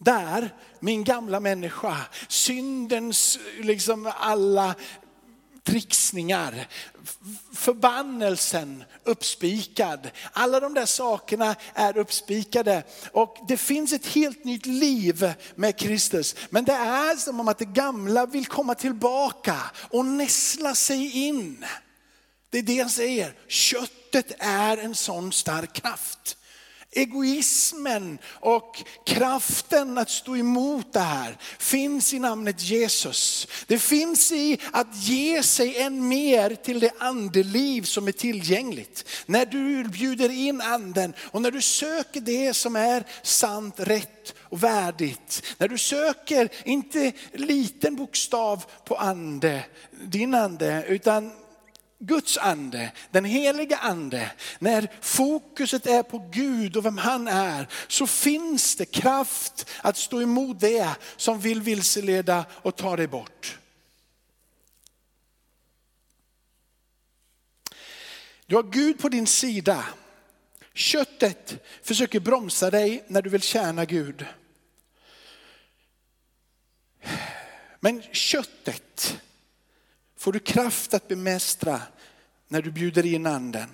där 0.04 0.54
min 0.80 1.04
gamla 1.04 1.40
människa, 1.40 1.98
syndens 2.28 3.40
liksom 3.60 4.12
alla 4.18 4.76
trixningar, 5.64 6.68
förbannelsen 7.54 8.84
uppspikad. 9.04 10.12
Alla 10.32 10.60
de 10.60 10.74
där 10.74 10.86
sakerna 10.86 11.56
är 11.74 11.98
uppspikade 11.98 12.84
och 13.12 13.38
det 13.48 13.58
finns 13.58 13.94
ett 13.94 14.06
helt 14.06 14.44
nytt 14.44 14.66
liv 14.66 15.34
med 15.56 15.78
Kristus. 15.78 16.36
Men 16.50 16.66
det 16.66 16.74
är 16.74 17.16
som 17.16 17.40
om 17.40 17.48
att 17.48 17.58
det 17.58 17.66
gamla 17.66 18.26
vill 18.26 18.46
komma 18.46 18.76
tillbaka 18.76 19.58
och 19.90 20.06
näsla 20.06 20.76
sig 20.76 21.18
in. 21.28 21.66
Det 22.50 22.58
är 22.58 22.64
det 22.64 22.80
han 22.80 22.90
säger, 22.90 23.34
köttet 23.48 24.32
är 24.40 24.78
en 24.78 24.96
sån 24.96 25.32
stark 25.32 25.74
kraft. 25.74 26.38
Egoismen 26.94 28.20
och 28.26 28.84
kraften 29.06 29.98
att 29.98 30.10
stå 30.10 30.38
emot 30.38 30.94
det 30.94 31.00
här 31.00 31.38
finns 31.60 32.14
i 32.14 32.20
namnet 32.20 32.62
Jesus. 32.62 33.48
Det 33.68 33.80
finns 33.80 34.32
i 34.32 34.60
att 34.72 34.96
ge 34.96 35.44
sig 35.44 35.78
än 35.78 36.08
mer 36.08 36.56
till 36.56 36.80
det 36.80 36.92
andeliv 37.00 37.82
som 37.82 38.08
är 38.08 38.12
tillgängligt. 38.12 39.10
När 39.26 39.46
du 39.46 39.84
bjuder 39.84 40.30
in 40.30 40.62
anden 40.62 41.14
och 41.20 41.42
när 41.42 41.52
du 41.52 41.62
söker 41.62 42.22
det 42.22 42.54
som 42.54 42.76
är 42.76 43.04
sant, 43.24 43.76
rätt 43.78 44.34
och 44.40 44.64
värdigt. 44.64 45.44
När 45.58 45.68
du 45.68 45.78
söker, 45.78 46.50
inte 46.66 47.12
liten 47.34 47.96
bokstav 47.96 48.66
på 48.86 48.96
ande, 48.96 49.66
din 49.92 50.34
ande, 50.34 50.86
utan 50.88 51.32
Guds 52.04 52.38
ande, 52.38 52.92
den 53.12 53.26
heliga 53.26 53.78
ande, 53.78 54.32
när 54.60 54.92
fokuset 55.02 55.86
är 55.86 56.04
på 56.04 56.30
Gud 56.32 56.78
och 56.78 56.86
vem 56.86 56.98
han 56.98 57.28
är, 57.28 57.68
så 57.88 58.08
finns 58.08 58.76
det 58.76 58.86
kraft 58.86 59.70
att 59.82 59.98
stå 59.98 60.22
emot 60.22 60.60
det 60.60 60.96
som 61.18 61.40
vill 61.40 61.62
vilseleda 61.62 62.46
och 62.52 62.76
ta 62.76 62.96
dig 62.96 63.08
bort. 63.08 63.58
Du 68.46 68.56
har 68.56 68.64
Gud 68.64 69.00
på 69.00 69.10
din 69.10 69.28
sida. 69.28 69.86
Köttet 70.74 71.64
försöker 71.84 72.20
bromsa 72.20 72.70
dig 72.70 73.04
när 73.08 73.22
du 73.22 73.30
vill 73.30 73.42
tjäna 73.42 73.86
Gud. 73.86 74.26
Men 77.80 78.04
köttet 78.12 79.22
får 80.22 80.32
du 80.32 80.40
kraft 80.40 80.94
att 80.94 81.08
bemästra 81.08 81.82
när 82.48 82.62
du 82.62 82.72
bjuder 82.72 83.06
in 83.06 83.26
anden. 83.26 83.70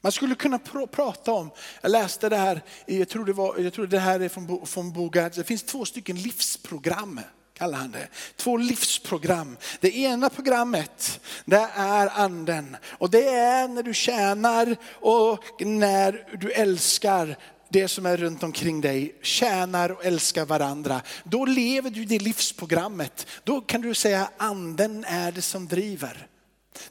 Man 0.00 0.12
skulle 0.12 0.34
kunna 0.34 0.58
pr 0.58 0.86
prata 0.86 1.32
om, 1.32 1.50
jag 1.80 1.90
läste 1.90 2.28
det 2.28 2.36
här, 2.36 2.62
jag 2.86 3.08
tror 3.08 3.24
det, 3.24 3.32
var, 3.32 3.58
jag 3.58 3.72
tror 3.72 3.86
det 3.86 3.98
här 3.98 4.20
är 4.20 4.28
från, 4.28 4.66
från 4.66 4.92
Bogart, 4.92 5.34
det 5.34 5.44
finns 5.44 5.62
två 5.62 5.84
stycken 5.84 6.16
livsprogram 6.16 7.20
kallar 7.54 7.78
han 7.78 7.90
det. 7.90 8.08
Två 8.36 8.56
livsprogram. 8.56 9.56
Det 9.80 9.96
ena 9.96 10.30
programmet, 10.30 11.20
det 11.44 11.68
är 11.74 12.08
anden. 12.08 12.76
Och 12.84 13.10
det 13.10 13.28
är 13.28 13.68
när 13.68 13.82
du 13.82 13.94
tjänar 13.94 14.76
och 15.00 15.62
när 15.66 16.36
du 16.40 16.52
älskar 16.52 17.36
det 17.72 17.88
som 17.88 18.06
är 18.06 18.16
runt 18.16 18.42
omkring 18.42 18.80
dig, 18.80 19.14
tjänar 19.22 19.90
och 19.90 20.04
älskar 20.04 20.44
varandra. 20.44 21.02
Då 21.24 21.44
lever 21.44 21.90
du 21.90 22.04
det 22.04 22.18
livsprogrammet. 22.18 23.26
Då 23.44 23.60
kan 23.60 23.80
du 23.80 23.94
säga 23.94 24.30
anden 24.36 25.04
är 25.04 25.32
det 25.32 25.42
som 25.42 25.68
driver. 25.68 26.26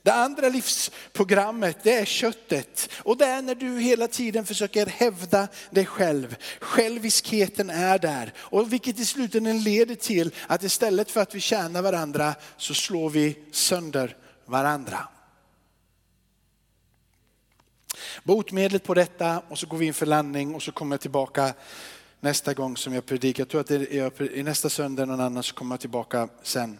Det 0.03 0.11
andra 0.11 0.49
livsprogrammet 0.49 1.77
det 1.83 1.93
är 1.93 2.05
köttet 2.05 2.89
och 2.97 3.17
det 3.17 3.25
är 3.25 3.41
när 3.41 3.55
du 3.55 3.79
hela 3.79 4.07
tiden 4.07 4.45
försöker 4.45 4.85
hävda 4.85 5.47
dig 5.69 5.85
själv. 5.85 6.35
Själviskheten 6.59 7.69
är 7.69 7.99
där 7.99 8.33
och 8.37 8.73
vilket 8.73 8.99
i 8.99 9.05
slutändan 9.05 9.63
leder 9.63 9.95
till 9.95 10.31
att 10.47 10.63
istället 10.63 11.11
för 11.11 11.21
att 11.21 11.35
vi 11.35 11.39
tjänar 11.39 11.81
varandra 11.81 12.35
så 12.57 12.73
slår 12.73 13.09
vi 13.09 13.37
sönder 13.51 14.15
varandra. 14.45 15.07
Botemedlet 18.23 18.83
på 18.83 18.93
detta 18.93 19.41
och 19.49 19.59
så 19.59 19.67
går 19.67 19.77
vi 19.77 19.85
in 19.85 19.93
för 19.93 20.05
landning 20.05 20.55
och 20.55 20.63
så 20.63 20.71
kommer 20.71 20.93
jag 20.93 21.01
tillbaka 21.01 21.53
nästa 22.19 22.53
gång 22.53 22.77
som 22.77 22.93
jag 22.93 23.05
predikar. 23.05 23.41
Jag 23.41 23.49
tror 23.49 23.61
att 23.61 23.67
det 23.67 23.93
är 23.93 24.33
i 24.33 24.43
nästa 24.43 24.69
söndag 24.69 25.05
någon 25.05 25.21
annan 25.21 25.43
så 25.43 25.55
kommer 25.55 25.73
jag 25.73 25.79
tillbaka 25.79 26.27
sen. 26.43 26.77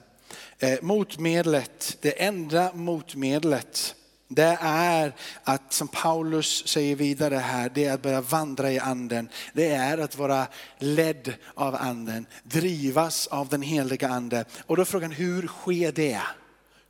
Eh, 0.60 0.80
motmedlet, 0.82 1.98
det 2.02 2.24
enda 2.24 2.74
motmedlet, 2.74 3.96
det 4.28 4.58
är 4.62 5.16
att 5.44 5.74
som 5.74 5.88
Paulus 5.88 6.68
säger 6.68 6.96
vidare 6.96 7.36
här, 7.36 7.72
det 7.76 7.86
är 7.86 7.94
att 7.94 8.02
börja 8.02 8.22
vandra 8.22 8.72
i 8.72 8.80
anden. 8.80 9.30
Det 9.54 9.68
är 9.68 9.98
att 9.98 10.18
vara 10.18 10.48
ledd 10.78 11.34
av 11.54 11.76
anden, 11.76 12.26
drivas 12.44 13.28
av 13.28 13.48
den 13.48 13.62
heliga 13.62 14.08
ande. 14.08 14.46
Och 14.66 14.76
då 14.76 14.82
är 14.82 14.86
frågan, 14.86 15.12
hur 15.12 15.48
sker 15.48 15.92
det? 15.92 16.22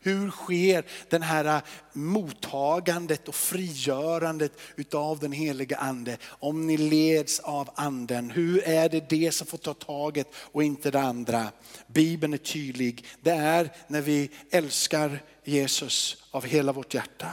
Hur 0.03 0.31
sker 0.31 0.85
den 1.09 1.21
här 1.21 1.45
äh, 1.45 1.61
mottagandet 1.93 3.27
och 3.27 3.35
frigörandet 3.35 4.51
utav 4.75 5.19
den 5.19 5.31
heliga 5.31 5.77
ande? 5.77 6.17
Om 6.25 6.67
ni 6.67 6.77
leds 6.77 7.39
av 7.39 7.69
anden, 7.75 8.29
hur 8.29 8.63
är 8.63 8.89
det 8.89 9.09
det 9.09 9.31
som 9.31 9.47
får 9.47 9.57
ta 9.57 9.73
taget 9.73 10.27
och 10.35 10.63
inte 10.63 10.91
det 10.91 11.01
andra? 11.01 11.51
Bibeln 11.87 12.33
är 12.33 12.37
tydlig. 12.37 13.05
Det 13.21 13.31
är 13.31 13.71
när 13.87 14.01
vi 14.01 14.29
älskar 14.51 15.23
Jesus 15.43 16.23
av 16.31 16.45
hela 16.45 16.71
vårt 16.71 16.93
hjärta. 16.93 17.27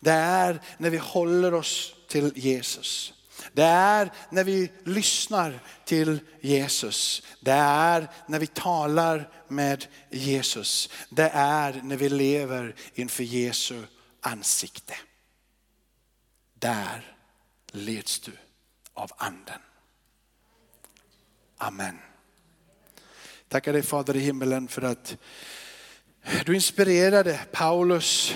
Det 0.00 0.10
är 0.10 0.60
när 0.78 0.90
vi 0.90 0.98
håller 0.98 1.54
oss 1.54 1.94
till 2.08 2.32
Jesus. 2.34 3.14
Det 3.52 3.62
är 3.62 4.12
när 4.30 4.44
vi 4.44 4.72
lyssnar 4.84 5.60
till 5.84 6.20
Jesus. 6.40 7.22
Det 7.40 7.52
är 7.52 8.08
när 8.26 8.38
vi 8.38 8.46
talar 8.46 9.32
med 9.48 9.86
Jesus. 10.10 10.88
Det 11.10 11.30
är 11.34 11.80
när 11.82 11.96
vi 11.96 12.08
lever 12.08 12.74
inför 12.94 13.24
Jesu 13.24 13.82
ansikte. 14.20 14.94
Där 16.54 17.16
leds 17.72 18.20
du 18.20 18.32
av 18.94 19.10
anden. 19.16 19.60
Amen. 21.56 21.98
Tackar 23.48 23.72
dig 23.72 23.82
Fader 23.82 24.16
i 24.16 24.20
himmelen 24.20 24.68
för 24.68 24.82
att 24.82 25.16
du 26.46 26.54
inspirerade 26.54 27.40
Paulus 27.52 28.34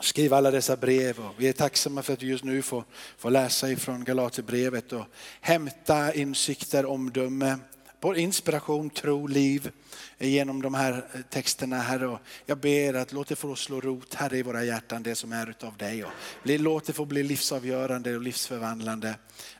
skriva 0.00 0.36
alla 0.36 0.50
dessa 0.50 0.76
brev. 0.76 1.18
Och 1.18 1.34
vi 1.36 1.48
är 1.48 1.52
tacksamma 1.52 2.02
för 2.02 2.12
att 2.12 2.22
vi 2.22 2.26
just 2.26 2.44
nu 2.44 2.62
får, 2.62 2.84
får 3.18 3.30
läsa 3.30 3.70
ifrån 3.70 4.04
Galaterbrevet 4.04 4.92
och 4.92 5.04
hämta 5.40 6.14
insikter, 6.14 6.86
omdöme, 6.86 7.58
på 8.00 8.16
inspiration, 8.16 8.90
tro, 8.90 9.26
liv 9.26 9.70
genom 10.18 10.62
de 10.62 10.74
här 10.74 11.04
eh, 11.14 11.20
texterna 11.20 11.78
Herre. 11.78 12.18
Jag 12.46 12.58
ber 12.58 12.94
att 12.94 13.12
låt 13.12 13.28
det 13.28 13.36
få 13.36 13.56
slå 13.56 13.80
rot 13.80 14.14
Herre 14.14 14.38
i 14.38 14.42
våra 14.42 14.64
hjärtan, 14.64 15.02
det 15.02 15.14
som 15.14 15.32
är 15.32 15.50
utav 15.50 15.76
dig. 15.76 16.04
Och 16.04 16.10
låt 16.44 16.84
det 16.84 16.92
få 16.92 17.04
bli 17.04 17.22
livsavgörande 17.22 18.16
och 18.16 18.22
livsförvandlande. 18.22 19.14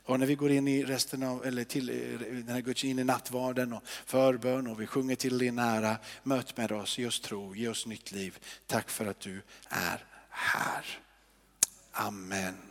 Och 0.05 0.19
när 0.19 0.25
vi 0.25 0.35
går 0.35 0.51
in 0.51 0.67
i 0.67 0.83
resten 0.83 1.23
av, 1.23 1.45
eller 1.45 1.63
till 1.63 1.89
eh, 1.89 2.19
den 2.19 2.49
här 2.49 2.61
Guds 2.61 2.83
in 2.83 2.99
i 2.99 3.03
nattvarden 3.03 3.73
och 3.73 3.83
förbön 4.05 4.67
och 4.67 4.81
vi 4.81 4.87
sjunger 4.87 5.15
till 5.15 5.37
din 5.37 5.59
ära, 5.59 5.97
möt 6.23 6.57
med 6.57 6.71
oss, 6.71 6.97
ge 6.97 7.07
oss 7.07 7.19
tro, 7.19 7.55
ge 7.55 7.67
oss 7.67 7.85
nytt 7.85 8.11
liv. 8.11 8.37
Tack 8.67 8.89
för 8.89 9.05
att 9.05 9.19
du 9.19 9.41
är 9.69 10.16
här. 10.37 10.99
Amen. 11.93 12.66